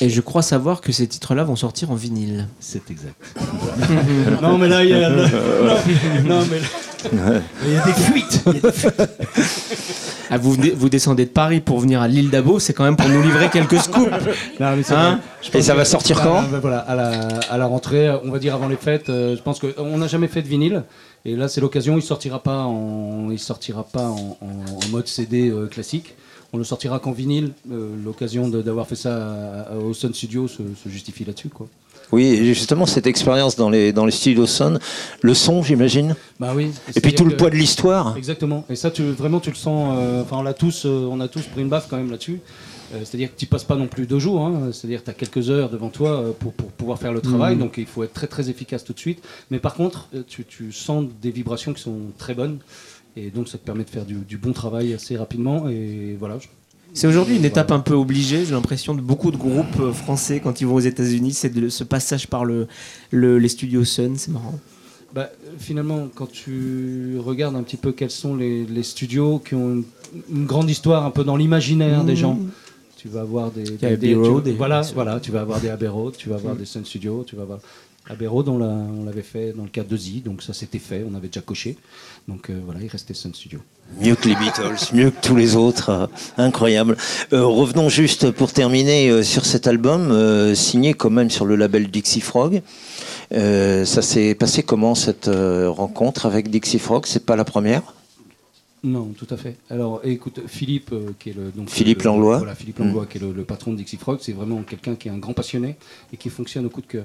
Et 0.00 0.08
je 0.10 0.20
crois 0.20 0.42
savoir 0.42 0.80
que 0.80 0.92
ces 0.92 1.06
titres-là 1.06 1.44
vont 1.44 1.56
sortir 1.56 1.90
en 1.90 1.94
vinyle. 1.94 2.48
C'est 2.60 2.90
exact. 2.90 3.14
non, 4.42 4.58
mais 4.58 4.68
là, 4.68 4.84
il 4.84 4.90
y 4.90 4.94
a. 4.94 5.08
Non, 5.10 5.22
non, 6.24 6.42
mais 6.50 6.58
là- 6.60 7.40
il 7.64 7.72
y 7.72 7.76
a 7.76 7.84
des 7.84 7.92
fuites. 7.92 8.42
il 8.46 8.54
y 8.54 8.58
a 8.58 8.60
des 8.60 8.72
fuites. 8.72 8.92
Ah, 10.28 10.38
vous, 10.38 10.54
venez- 10.54 10.70
vous 10.72 10.88
descendez 10.88 11.24
de 11.24 11.30
Paris 11.30 11.60
pour 11.60 11.78
venir 11.78 12.02
à 12.02 12.08
l'île 12.08 12.30
d'Abo, 12.30 12.58
c'est 12.58 12.72
quand 12.72 12.82
même 12.82 12.96
pour 12.96 13.08
nous 13.08 13.22
livrer 13.22 13.48
quelques 13.48 13.78
scoops. 13.78 14.10
Non, 14.60 14.74
mais 14.74 14.82
c'est 14.82 14.92
Hein 14.94 15.20
Et 15.54 15.62
ça 15.62 15.72
que- 15.72 15.78
va 15.78 15.84
sortir 15.84 16.20
quand 16.20 16.42
Voilà, 16.60 16.78
à 16.80 16.96
la, 16.96 17.10
à 17.48 17.56
la 17.56 17.66
rentrée, 17.66 18.10
on 18.24 18.32
va 18.32 18.40
dire 18.40 18.52
avant 18.56 18.66
les 18.66 18.74
fêtes. 18.76 19.08
euh, 19.08 19.36
je 19.36 19.42
pense 19.42 19.60
qu'on 19.60 19.98
n'a 19.98 20.08
jamais 20.08 20.26
fait 20.26 20.42
de 20.42 20.48
vinyle. 20.48 20.82
Et 21.24 21.36
là, 21.36 21.46
c'est 21.46 21.60
l'occasion. 21.60 21.96
Il 21.96 22.02
sortira 22.02 22.42
pas 22.42 22.64
en, 22.64 23.28
il 23.30 23.38
sortira 23.38 23.84
pas 23.84 24.02
en, 24.08 24.36
en- 24.40 24.84
en 24.84 24.88
mode 24.90 25.06
CD 25.06 25.48
euh, 25.48 25.66
classique. 25.68 26.16
On 26.52 26.58
le 26.58 26.64
sortira 26.64 26.98
qu'en 26.98 27.12
vinyle. 27.12 27.52
Euh, 27.70 27.88
L'occasion 28.04 28.48
d'avoir 28.48 28.86
fait 28.86 28.96
ça 28.96 29.68
au 29.84 29.92
Sun 29.94 30.14
Studio 30.14 30.48
se, 30.48 30.62
se 30.82 30.88
justifie 30.88 31.24
là-dessus, 31.24 31.48
quoi. 31.48 31.68
Oui, 32.12 32.54
justement 32.54 32.86
cette 32.86 33.08
expérience 33.08 33.56
dans 33.56 33.68
les, 33.68 33.92
dans 33.92 34.06
les 34.06 34.12
studios 34.12 34.46
Sun, 34.46 34.78
le 35.22 35.34
son 35.34 35.64
j'imagine, 35.64 36.14
Bah 36.38 36.52
oui. 36.54 36.70
et 36.94 37.00
puis 37.00 37.12
tout 37.12 37.24
le 37.24 37.36
poids 37.36 37.50
de 37.50 37.56
l'histoire. 37.56 38.16
Exactement. 38.16 38.64
Et 38.70 38.76
ça, 38.76 38.92
tu, 38.92 39.02
vraiment, 39.10 39.40
tu 39.40 39.50
le 39.50 39.56
sens. 39.56 39.96
euh, 39.98 40.22
Enfin, 40.22 40.36
on 40.38 40.42
l'a 40.42 40.54
tous, 40.54 40.84
euh, 40.86 41.08
on 41.10 41.18
a 41.18 41.26
tous 41.26 41.42
pris 41.46 41.62
une 41.62 41.68
baffe 41.68 41.88
quand 41.90 41.96
même 41.96 42.12
là-dessus. 42.12 42.38
Euh, 42.94 42.98
C'est-à-dire 43.02 43.34
que 43.34 43.36
tu 43.36 43.46
passes 43.46 43.64
pas 43.64 43.74
non 43.74 43.88
plus 43.88 44.06
deux 44.06 44.20
jours. 44.20 44.40
hein. 44.46 44.68
C'est-à-dire 44.72 45.00
que 45.00 45.06
tu 45.06 45.10
as 45.10 45.14
quelques 45.14 45.50
heures 45.50 45.68
devant 45.68 45.88
toi 45.88 46.32
pour, 46.38 46.52
pour 46.52 46.68
pouvoir 46.68 47.00
faire 47.00 47.12
le 47.12 47.20
travail. 47.20 47.54
Mhm. 47.56 47.60
Donc 47.62 47.74
il 47.78 47.86
faut 47.86 48.04
être 48.04 48.12
très 48.12 48.28
très 48.28 48.48
efficace 48.50 48.84
tout 48.84 48.92
de 48.92 49.00
suite. 49.00 49.20
Mais 49.50 49.58
par 49.58 49.74
contre, 49.74 50.06
tu, 50.28 50.44
tu 50.44 50.70
sens 50.70 51.06
des 51.20 51.32
vibrations 51.32 51.72
qui 51.72 51.82
sont 51.82 51.98
très 52.18 52.34
bonnes. 52.34 52.58
Et 53.16 53.30
donc 53.30 53.48
ça 53.48 53.56
te 53.58 53.64
permet 53.64 53.84
de 53.84 53.90
faire 53.90 54.04
du, 54.04 54.14
du 54.16 54.36
bon 54.36 54.52
travail 54.52 54.92
assez 54.92 55.16
rapidement. 55.16 55.68
Et 55.68 56.16
voilà. 56.18 56.38
C'est 56.92 57.06
aujourd'hui 57.06 57.36
une 57.36 57.44
étape 57.44 57.72
un 57.72 57.80
peu 57.80 57.94
obligée, 57.94 58.44
j'ai 58.44 58.52
l'impression, 58.52 58.94
de 58.94 59.00
beaucoup 59.00 59.30
de 59.30 59.36
groupes 59.36 59.80
euh, 59.80 59.92
français 59.92 60.40
quand 60.42 60.60
ils 60.60 60.66
vont 60.66 60.74
aux 60.76 60.80
États-Unis, 60.80 61.32
c'est 61.32 61.68
ce 61.68 61.84
passage 61.84 62.26
par 62.28 62.44
le, 62.44 62.68
le- 63.10 63.38
les 63.38 63.48
studios 63.48 63.84
Sun, 63.84 64.16
c'est 64.16 64.30
marrant. 64.30 64.58
Bah, 65.14 65.30
finalement, 65.58 66.08
quand 66.14 66.30
tu 66.30 67.16
regardes 67.18 67.56
un 67.56 67.62
petit 67.62 67.76
peu 67.76 67.92
quels 67.92 68.10
sont 68.10 68.36
les, 68.36 68.64
les 68.64 68.82
studios 68.82 69.38
qui 69.38 69.54
ont 69.54 69.72
une, 69.74 69.84
une 70.30 70.46
grande 70.46 70.68
histoire 70.70 71.04
un 71.04 71.10
peu 71.10 71.24
dans 71.24 71.36
l'imaginaire 71.36 72.04
des 72.04 72.12
Mhm. 72.12 72.18
gens, 72.18 72.38
tu 72.96 73.08
vas 73.08 73.20
avoir 73.22 73.50
des, 73.50 73.64
des- 73.64 73.96
des- 73.96 74.12
tu- 74.14 74.50
voilà, 74.52 74.80
voilà, 74.94 75.20
tu 75.20 75.30
vas 75.32 75.40
avoir 75.42 75.60
des 75.60 75.68
Abbey 75.68 75.88
Road, 75.88 76.14
tu 76.16 76.28
vas 76.28 76.36
avoir 76.36 76.54
des 76.56 76.64
Sun 76.66 76.84
Studios, 76.84 77.24
tu 77.26 77.36
vas 77.36 77.42
avoir 77.42 77.58
Abbey 78.08 78.26
Road, 78.26 78.48
on 78.48 78.58
l'a- 78.58 78.66
on 78.66 79.04
l'avait 79.04 79.22
fait 79.22 79.52
dans 79.52 79.64
le 79.64 79.68
cadre 79.68 79.88
de 79.88 79.96
Z, 79.96 80.22
donc 80.24 80.42
ça 80.42 80.52
c'était 80.52 80.78
fait, 80.78 81.04
on 81.10 81.14
avait 81.14 81.26
déjà 81.26 81.40
coché, 81.40 81.76
donc 82.28 82.50
euh, 82.50 82.60
voilà, 82.64 82.80
il 82.80 82.88
restait 82.88 83.14
Sun 83.14 83.34
Studio. 83.34 83.60
Mieux 84.00 84.14
que 84.14 84.28
les 84.28 84.36
Beatles, 84.36 84.76
mieux 84.94 85.10
que 85.10 85.20
tous 85.20 85.34
les 85.36 85.56
autres, 85.56 85.90
euh, 85.90 86.06
incroyable. 86.38 86.96
Euh, 87.32 87.44
revenons 87.44 87.88
juste 87.88 88.30
pour 88.30 88.52
terminer 88.52 89.22
sur 89.24 89.44
cet 89.44 89.66
album, 89.66 90.54
signé 90.54 90.94
quand 90.94 91.10
même 91.10 91.30
sur 91.30 91.44
le 91.46 91.56
label 91.56 91.88
Dixie 91.90 92.20
Frog. 92.20 92.62
Ça 93.30 94.02
s'est 94.02 94.34
passé 94.36 94.62
comment 94.62 94.94
cette 94.94 95.28
rencontre 95.30 96.26
avec 96.26 96.48
Dixie 96.48 96.78
Frog? 96.78 97.04
C'est 97.06 97.24
pas 97.26 97.34
la 97.36 97.44
première? 97.44 97.82
Non, 98.84 99.12
tout 99.18 99.26
à 99.30 99.36
fait. 99.36 99.56
Alors, 99.68 100.00
écoute, 100.04 100.40
Philippe, 100.46 100.90
euh, 100.92 101.10
qui 101.18 101.30
est 101.30 101.32
le 101.32 101.50
donc 101.50 101.68
Philippe 101.70 102.02
le- 102.02 102.04
Langlois. 102.04 102.36
voilà, 102.38 102.54
Philippe 102.54 102.78
Langlois, 102.78 103.06
qui 103.06 103.18
est 103.18 103.20
le, 103.20 103.32
le 103.32 103.42
patron 103.42 103.72
de 103.72 103.78
Dixie 103.78 103.96
Frog, 103.96 104.18
c'est 104.20 104.32
vraiment 104.32 104.62
quelqu'un 104.62 104.94
qui 104.94 105.08
est 105.08 105.10
un 105.10 105.18
grand 105.18 105.32
passionné 105.32 105.74
et 106.12 106.16
qui 106.16 106.28
fonctionne 106.30 106.66
au 106.66 106.68
coup 106.68 106.82
de 106.82 106.86
cœur. 106.86 107.04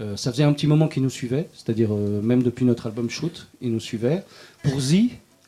Euh, 0.00 0.16
ça 0.16 0.32
faisait 0.32 0.44
un 0.44 0.52
petit 0.52 0.66
moment 0.66 0.88
qu'ils 0.88 1.02
nous 1.02 1.10
suivaient, 1.10 1.48
c'est-à-dire 1.52 1.92
euh, 1.92 2.22
même 2.22 2.42
depuis 2.42 2.64
notre 2.64 2.86
album 2.86 3.10
Shoot, 3.10 3.48
ils 3.60 3.70
nous 3.70 3.80
suivaient. 3.80 4.22
Pour 4.62 4.80
Z, 4.80 4.96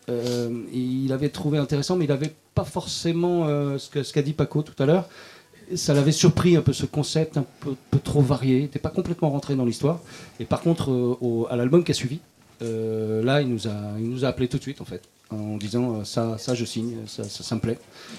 euh, 0.08 0.50
il 0.72 1.12
avait 1.12 1.30
trouvé 1.30 1.58
intéressant, 1.58 1.96
mais 1.96 2.04
il 2.04 2.08
n'avait 2.08 2.34
pas 2.54 2.64
forcément 2.64 3.46
ce 3.78 4.12
qu'a 4.12 4.22
dit 4.22 4.34
Paco 4.34 4.62
tout 4.62 4.80
à 4.82 4.86
l'heure. 4.86 5.08
Ça 5.74 5.94
l'avait 5.94 6.12
surpris 6.12 6.56
un 6.56 6.60
peu 6.60 6.74
ce 6.74 6.84
concept 6.84 7.38
un 7.38 7.46
peu, 7.60 7.74
trop 8.04 8.20
varié, 8.20 8.56
il 8.58 8.62
n'était 8.62 8.78
pas 8.78 8.90
complètement 8.90 9.30
rentré 9.30 9.54
dans 9.54 9.64
l'histoire. 9.64 10.00
Et 10.38 10.44
par 10.44 10.60
contre, 10.60 11.16
à 11.48 11.56
l'album 11.56 11.82
qui 11.82 11.92
a 11.92 11.94
suivi, 11.94 12.20
là, 12.60 13.40
il 13.40 13.48
nous, 13.48 13.68
a, 13.68 13.98
il 13.98 14.10
nous 14.10 14.26
a 14.26 14.28
appelé 14.28 14.48
tout 14.48 14.58
de 14.58 14.62
suite 14.62 14.82
en 14.82 14.84
fait, 14.84 15.00
en 15.32 15.56
disant 15.56 15.96
euh, 16.00 16.04
ça, 16.04 16.36
ça 16.38 16.54
je 16.54 16.64
signe, 16.64 16.92
ça, 17.06 17.24
ça, 17.24 17.42
ça 17.42 17.54
me 17.54 17.60
plaît. 17.60 17.78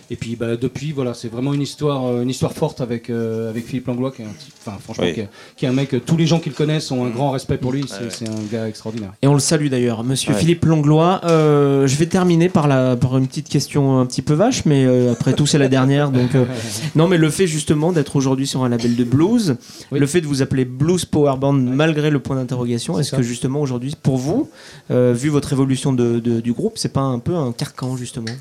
Et 0.09 0.15
puis 0.15 0.35
bah, 0.35 0.55
depuis, 0.57 0.91
voilà, 0.91 1.13
c'est 1.13 1.27
vraiment 1.29 1.53
une 1.53 1.61
histoire, 1.61 2.05
euh, 2.05 2.21
une 2.23 2.29
histoire 2.29 2.53
forte 2.53 2.81
avec, 2.81 3.09
euh, 3.09 3.49
avec 3.49 3.65
Philippe 3.65 3.87
Langlois, 3.87 4.11
qui 4.11 4.21
est 4.21 4.25
un, 4.25 4.29
type- 4.29 4.53
enfin, 4.65 4.77
franchement, 4.83 5.05
Oui. 5.05 5.13
qui, 5.13 5.19
est, 5.21 5.29
qui 5.55 5.65
est 5.65 5.67
un 5.67 5.73
mec, 5.73 5.95
tous 6.05 6.17
les 6.17 6.25
gens 6.25 6.39
qui 6.39 6.49
le 6.49 6.55
connaissent 6.55 6.91
ont 6.91 7.05
un 7.05 7.09
grand 7.09 7.31
respect 7.31 7.57
pour 7.57 7.71
lui, 7.71 7.85
c'est 7.87 7.95
Ouais. 8.03 8.09
c'est 8.09 8.27
un 8.29 8.41
gars 8.51 8.67
extraordinaire. 8.67 9.13
Et 9.21 9.27
on 9.27 9.33
le 9.33 9.39
salue 9.39 9.67
d'ailleurs, 9.67 10.03
monsieur 10.03 10.33
Ouais. 10.33 10.39
Philippe 10.39 10.65
Langlois. 10.65 11.21
Euh, 11.25 11.87
je 11.87 11.95
vais 11.97 12.05
terminer 12.07 12.49
par, 12.49 12.67
la, 12.67 12.95
par 12.95 13.17
une 13.17 13.27
petite 13.27 13.49
question 13.49 13.99
un 13.99 14.05
petit 14.05 14.21
peu 14.21 14.33
vache, 14.33 14.65
mais 14.65 14.85
euh, 14.85 15.11
après 15.11 15.33
tout, 15.33 15.45
c'est 15.45 15.57
la 15.57 15.67
dernière. 15.69 16.09
Donc, 16.11 16.35
euh, 16.35 16.45
non, 16.95 17.07
mais 17.07 17.17
le 17.17 17.29
fait 17.29 17.47
justement 17.47 17.91
d'être 17.91 18.15
aujourd'hui 18.15 18.47
sur 18.47 18.63
un 18.63 18.69
label 18.69 18.95
de 18.95 19.03
blues, 19.03 19.55
le 19.91 20.05
fait 20.07 20.21
de 20.21 20.27
vous 20.27 20.41
appeler 20.41 20.65
Blues 20.65 21.05
Power 21.05 21.35
Band 21.39 21.53
malgré 21.53 22.09
le 22.09 22.19
point 22.19 22.35
d'interrogation, 22.35 22.99
est-ce 22.99 23.11
ça. 23.11 23.17
que 23.17 23.23
justement 23.23 23.61
aujourd'hui, 23.61 23.93
pour 24.01 24.17
vous, 24.17 24.49
euh, 24.91 25.13
vu 25.15 25.29
votre 25.29 25.53
évolution 25.53 25.93
de, 25.93 26.19
de- 26.19 26.39
du 26.41 26.53
groupe, 26.53 26.73
c'est 26.77 26.91
pas 26.93 27.01
un 27.03 27.19
peu 27.19 27.35
un 27.35 27.51
carcan 27.51 27.95
justement? 27.97 28.31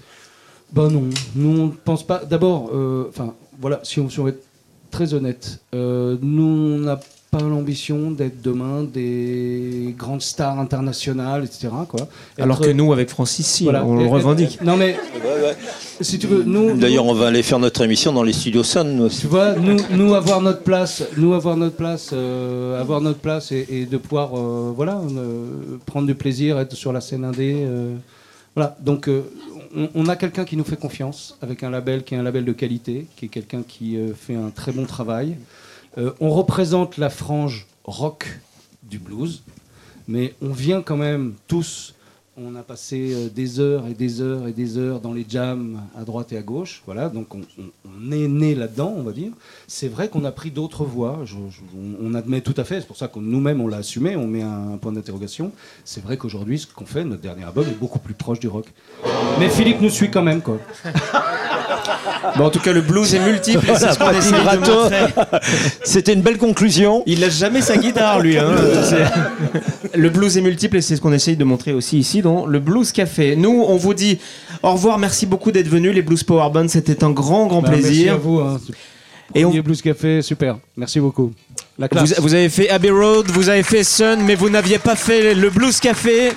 Ben 0.72 0.88
non, 0.88 1.04
nous 1.36 1.60
on 1.60 1.66
ne 1.66 1.70
pense 1.84 2.06
pas. 2.06 2.22
D'abord, 2.24 2.70
euh, 2.72 3.04
enfin 3.08 3.34
voilà, 3.60 3.80
si 3.82 4.00
on, 4.00 4.08
si 4.08 4.18
on 4.20 4.24
veut 4.24 4.30
être 4.30 4.44
très 4.90 5.12
honnête, 5.14 5.60
euh, 5.74 6.16
nous 6.22 6.44
on 6.44 6.78
n'a 6.78 6.98
pas 7.30 7.40
l'ambition 7.40 8.10
d'être 8.10 8.42
demain 8.42 8.82
des 8.82 9.94
grandes 9.98 10.20
stars 10.20 10.58
internationales, 10.58 11.44
etc. 11.44 11.68
Quoi. 11.88 12.00
Alors 12.38 12.58
Être- 12.58 12.66
que 12.66 12.72
nous, 12.72 12.92
avec 12.92 13.08
Francis, 13.08 13.46
si, 13.46 13.64
Voilà. 13.64 13.86
on 13.86 13.96
le 13.96 14.02
Et- 14.02 14.04
et- 14.04 14.08
revendique. 14.10 14.58
Non 14.62 14.76
mais, 14.76 14.96
si 16.02 16.18
tu 16.18 16.26
veux, 16.26 16.42
nous. 16.42 16.76
D'ailleurs, 16.76 17.06
on 17.06 17.14
va 17.14 17.28
aller 17.28 17.42
faire 17.42 17.58
notre 17.58 17.80
émission 17.82 18.12
dans 18.12 18.22
les 18.22 18.34
studios 18.34 18.62
Sun 18.62 18.96
nous 18.96 19.04
aussi. 19.04 19.22
Tu 19.22 19.28
vois, 19.28 19.54
nous, 19.54 19.78
nous 19.92 20.14
avoir 20.14 20.42
notre 20.42 20.60
place, 20.62 21.02
nous 21.16 21.32
avoir 21.32 21.56
notre 21.56 21.76
place, 21.76 22.10
euh, 22.12 22.78
avoir 22.80 23.00
notre 23.00 23.18
place 23.20 23.50
et, 23.50 23.66
et 23.70 23.86
de 23.86 23.96
pouvoir, 23.96 24.36
euh, 24.36 24.70
voilà, 24.76 24.96
euh, 25.16 25.78
prendre 25.86 26.06
du 26.06 26.14
plaisir, 26.14 26.58
être 26.58 26.74
sur 26.74 26.92
la 26.92 27.00
scène 27.00 27.24
indé. 27.24 27.66
Voilà. 28.54 28.76
Donc, 28.80 29.08
euh, 29.08 29.22
on, 29.74 29.88
on 29.94 30.08
a 30.08 30.16
quelqu'un 30.16 30.44
qui 30.44 30.56
nous 30.56 30.64
fait 30.64 30.76
confiance, 30.76 31.38
avec 31.40 31.62
un 31.62 31.70
label 31.70 32.04
qui 32.04 32.14
est 32.14 32.18
un 32.18 32.22
label 32.22 32.44
de 32.44 32.52
qualité, 32.52 33.06
qui 33.16 33.26
est 33.26 33.28
quelqu'un 33.28 33.62
qui 33.62 33.96
euh, 33.96 34.14
fait 34.14 34.34
un 34.34 34.50
très 34.50 34.72
bon 34.72 34.84
travail. 34.84 35.36
Euh, 35.98 36.12
on 36.20 36.30
représente 36.30 36.96
la 36.98 37.10
frange 37.10 37.66
rock 37.84 38.40
du 38.82 38.98
blues, 38.98 39.42
mais 40.08 40.34
on 40.42 40.50
vient 40.50 40.82
quand 40.82 40.96
même 40.96 41.34
tous. 41.48 41.94
On 42.44 42.56
a 42.56 42.62
passé 42.62 43.12
euh, 43.14 43.28
des 43.28 43.60
heures 43.60 43.84
et 43.88 43.94
des 43.94 44.20
heures 44.20 44.48
et 44.48 44.52
des 44.52 44.78
heures 44.78 45.00
dans 45.00 45.12
les 45.12 45.24
jams 45.28 45.80
à 45.98 46.02
droite 46.04 46.32
et 46.32 46.36
à 46.38 46.42
gauche. 46.42 46.82
Voilà, 46.86 47.08
donc 47.08 47.34
on, 47.34 47.40
on- 47.58 47.62
on 48.08 48.10
est 48.10 48.26
né 48.26 48.54
là-dedans, 48.54 48.92
on 48.96 49.02
va 49.02 49.12
dire. 49.12 49.30
C'est 49.68 49.88
vrai 49.88 50.08
qu'on 50.08 50.24
a 50.24 50.32
pris 50.32 50.50
d'autres 50.50 50.84
voies. 50.84 51.20
je- 51.24 51.34
je- 51.50 51.60
on, 52.02 52.10
on 52.10 52.14
admet 52.14 52.40
tout 52.40 52.54
à 52.56 52.64
fait. 52.64 52.80
C'est 52.80 52.86
pour 52.86 52.96
ça 52.96 53.08
que 53.08 53.18
nous-mêmes 53.18 53.60
on 53.60 53.68
l'a 53.68 53.76
assumé. 53.78 54.16
On 54.16 54.26
met 54.26 54.42
un, 54.42 54.78
point 54.80 54.92
d'interrogation. 54.92 55.52
C'est 55.84 56.02
vrai 56.02 56.16
qu'aujourd'hui, 56.16 56.58
ce 56.58 56.66
qu'on 56.66 56.86
fait, 56.86 57.04
notre 57.04 57.22
dernier 57.22 57.44
album 57.44 57.66
est 57.68 57.78
beaucoup 57.78 57.98
plus 57.98 58.14
proche 58.14 58.40
du 58.40 58.48
rock. 58.48 58.66
Mais 59.38 59.48
Philippe 59.48 59.80
nous 59.80 59.90
suit 59.90 60.10
quand 60.10 60.22
même, 60.22 60.40
quoi. 60.40 60.58
Bon, 62.36 62.44
en 62.44 62.50
tout 62.50 62.60
cas, 62.60 62.72
le 62.72 62.80
blues 62.80 63.14
est 63.14 63.24
multiple. 63.24 63.66
Voilà. 63.66 65.40
C'était 65.84 66.12
une 66.14 66.22
belle 66.22 66.38
conclusion. 66.38 67.02
Il 67.06 67.20
lâche 67.20 67.36
jamais 67.36 67.60
sa 67.60 67.76
guitare, 67.76 68.20
lui. 68.20 68.38
hein. 68.38 68.50
Le 69.94 70.08
blues 70.08 70.38
est 70.38 70.40
multiple 70.40 70.76
et 70.76 70.80
c'est 70.80 70.96
ce 70.96 71.00
qu'on 71.00 71.12
essaye 71.12 71.36
de 71.36 71.44
montrer 71.44 71.72
aussi 71.72 71.98
ici 71.98 72.22
dans 72.22 72.31
le 72.46 72.58
Blues 72.58 72.92
Café. 72.92 73.36
Nous, 73.36 73.64
on 73.66 73.76
vous 73.76 73.94
dit 73.94 74.18
au 74.62 74.72
revoir. 74.72 74.98
Merci 74.98 75.26
beaucoup 75.26 75.50
d'être 75.52 75.68
venus. 75.68 75.94
Les 75.94 76.02
Blues 76.02 76.22
Power 76.22 76.50
Band, 76.52 76.68
c'était 76.68 77.02
un 77.04 77.10
grand, 77.10 77.46
grand 77.46 77.62
Bah, 77.62 77.70
Merci 77.70 77.84
plaisir. 77.86 78.12
à 78.14 78.16
vous. 78.16 78.38
Hein. 78.40 78.60
Et 79.34 79.44
on... 79.44 79.50
Blues 79.50 79.80
Café, 79.82 80.20
super. 80.22 80.56
Merci 80.76 81.00
beaucoup. 81.00 81.32
La 81.78 81.86
Vous, 81.86 81.96
classe. 81.96 82.20
vous 82.20 82.34
avez 82.34 82.48
fait 82.50 82.68
Abbey 82.68 82.90
Road, 82.90 83.30
vous 83.30 83.48
avez 83.48 83.62
fait 83.62 83.82
Sun, 83.84 84.20
mais 84.22 84.34
vous 84.34 84.50
n'aviez 84.50 84.78
pas 84.78 84.94
fait 84.96 85.34
le 85.34 85.48
Blues 85.48 85.78
Café. 85.80 86.32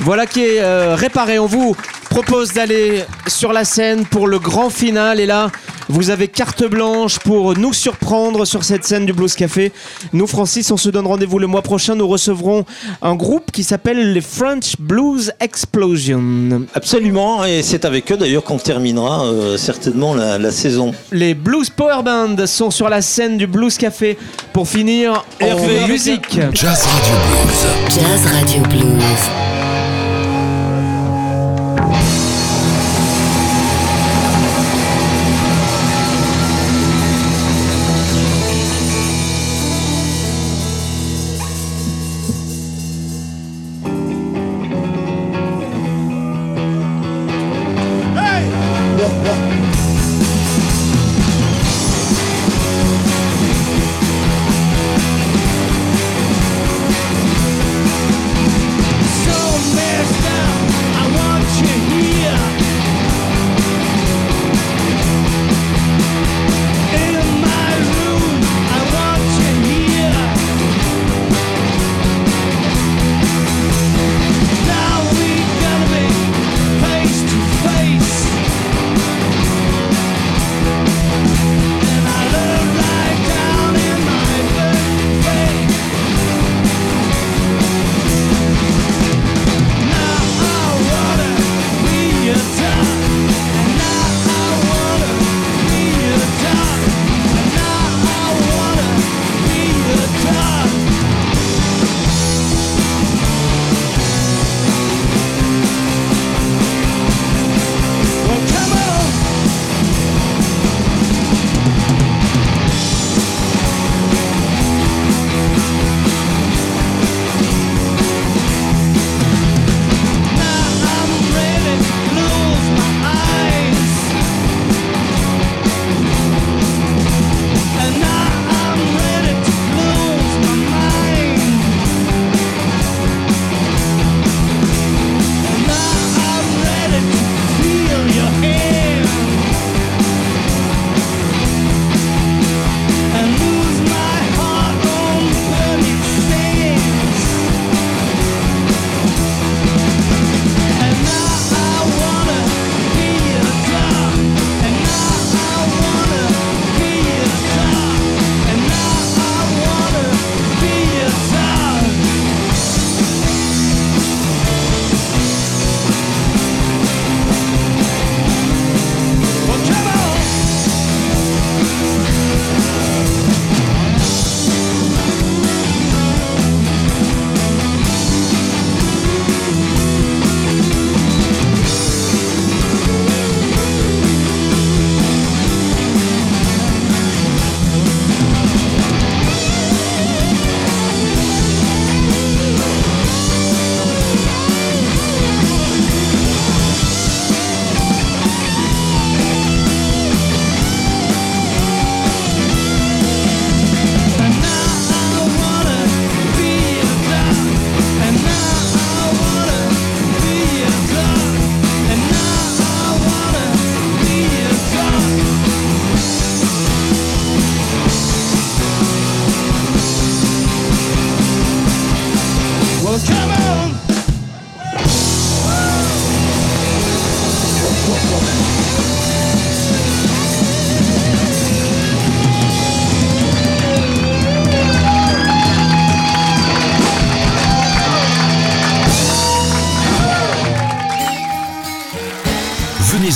Voilà 0.00 0.26
qui 0.26 0.40
est 0.44 0.60
euh, 0.60 0.94
réparé. 0.96 1.38
On 1.38 1.46
vous 1.46 1.76
propose 2.10 2.52
d'aller 2.52 3.04
sur 3.26 3.52
la 3.52 3.64
scène 3.64 4.04
pour 4.06 4.26
le 4.28 4.38
grand 4.38 4.70
final. 4.70 5.20
Et 5.20 5.26
là, 5.26 5.50
vous 5.88 6.10
avez 6.10 6.28
carte 6.28 6.64
blanche 6.64 7.18
pour 7.18 7.56
nous 7.56 7.72
surprendre 7.72 8.44
sur 8.44 8.64
cette 8.64 8.84
scène 8.84 9.06
du 9.06 9.12
Blues 9.12 9.34
Café. 9.34 9.72
Nous, 10.12 10.26
Francis, 10.26 10.70
on 10.70 10.76
se 10.76 10.88
donne 10.88 11.06
rendez-vous 11.06 11.38
le 11.38 11.46
mois 11.46 11.62
prochain. 11.62 11.94
Nous 11.94 12.08
recevrons 12.08 12.64
un 13.02 13.14
groupe 13.14 13.50
qui 13.52 13.64
s'appelle 13.64 14.12
les 14.12 14.20
French 14.20 14.76
Blues 14.78 15.32
Explosion. 15.40 16.66
Absolument, 16.74 17.44
et 17.44 17.62
c'est 17.62 17.84
avec 17.84 18.10
eux 18.12 18.16
d'ailleurs 18.16 18.44
qu'on 18.44 18.58
terminera 18.58 19.24
euh, 19.26 19.56
certainement 19.56 20.14
la, 20.14 20.38
la 20.38 20.50
saison. 20.50 20.92
Les 21.12 21.34
Blues 21.34 21.70
Power 21.70 22.02
Band 22.04 22.46
sont 22.46 22.70
sur 22.70 22.88
la 22.88 23.02
scène 23.02 23.36
du 23.38 23.46
Blues 23.46 23.76
Café 23.76 24.16
pour 24.52 24.68
finir 24.68 25.24
en 25.42 25.46
Hervé. 25.46 25.86
musique. 25.88 26.38
Jazz 26.52 26.84
Radio 26.86 27.14
Blues. 27.26 27.98
Jazz 27.98 28.32
Radio 28.32 28.62
Blues. 28.68 29.53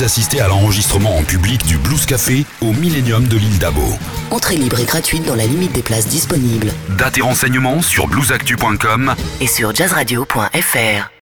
d'assister 0.08 0.40
à 0.40 0.48
l'enregistrement 0.48 1.18
en 1.18 1.22
public 1.22 1.66
du 1.66 1.76
Blues 1.76 2.06
Café 2.06 2.46
au 2.62 2.72
Millennium 2.72 3.28
de 3.28 3.36
l'île 3.36 3.58
d'Abo. 3.58 3.84
Entrée 4.30 4.56
libre 4.56 4.80
et 4.80 4.86
gratuite 4.86 5.26
dans 5.26 5.34
la 5.34 5.44
limite 5.44 5.72
des 5.72 5.82
places 5.82 6.06
disponibles. 6.06 6.72
Date 6.96 7.18
et 7.18 7.20
renseignements 7.20 7.82
sur 7.82 8.06
bluesactu.com 8.06 9.14
et 9.42 9.46
sur 9.46 9.74
jazzradio.fr. 9.74 11.17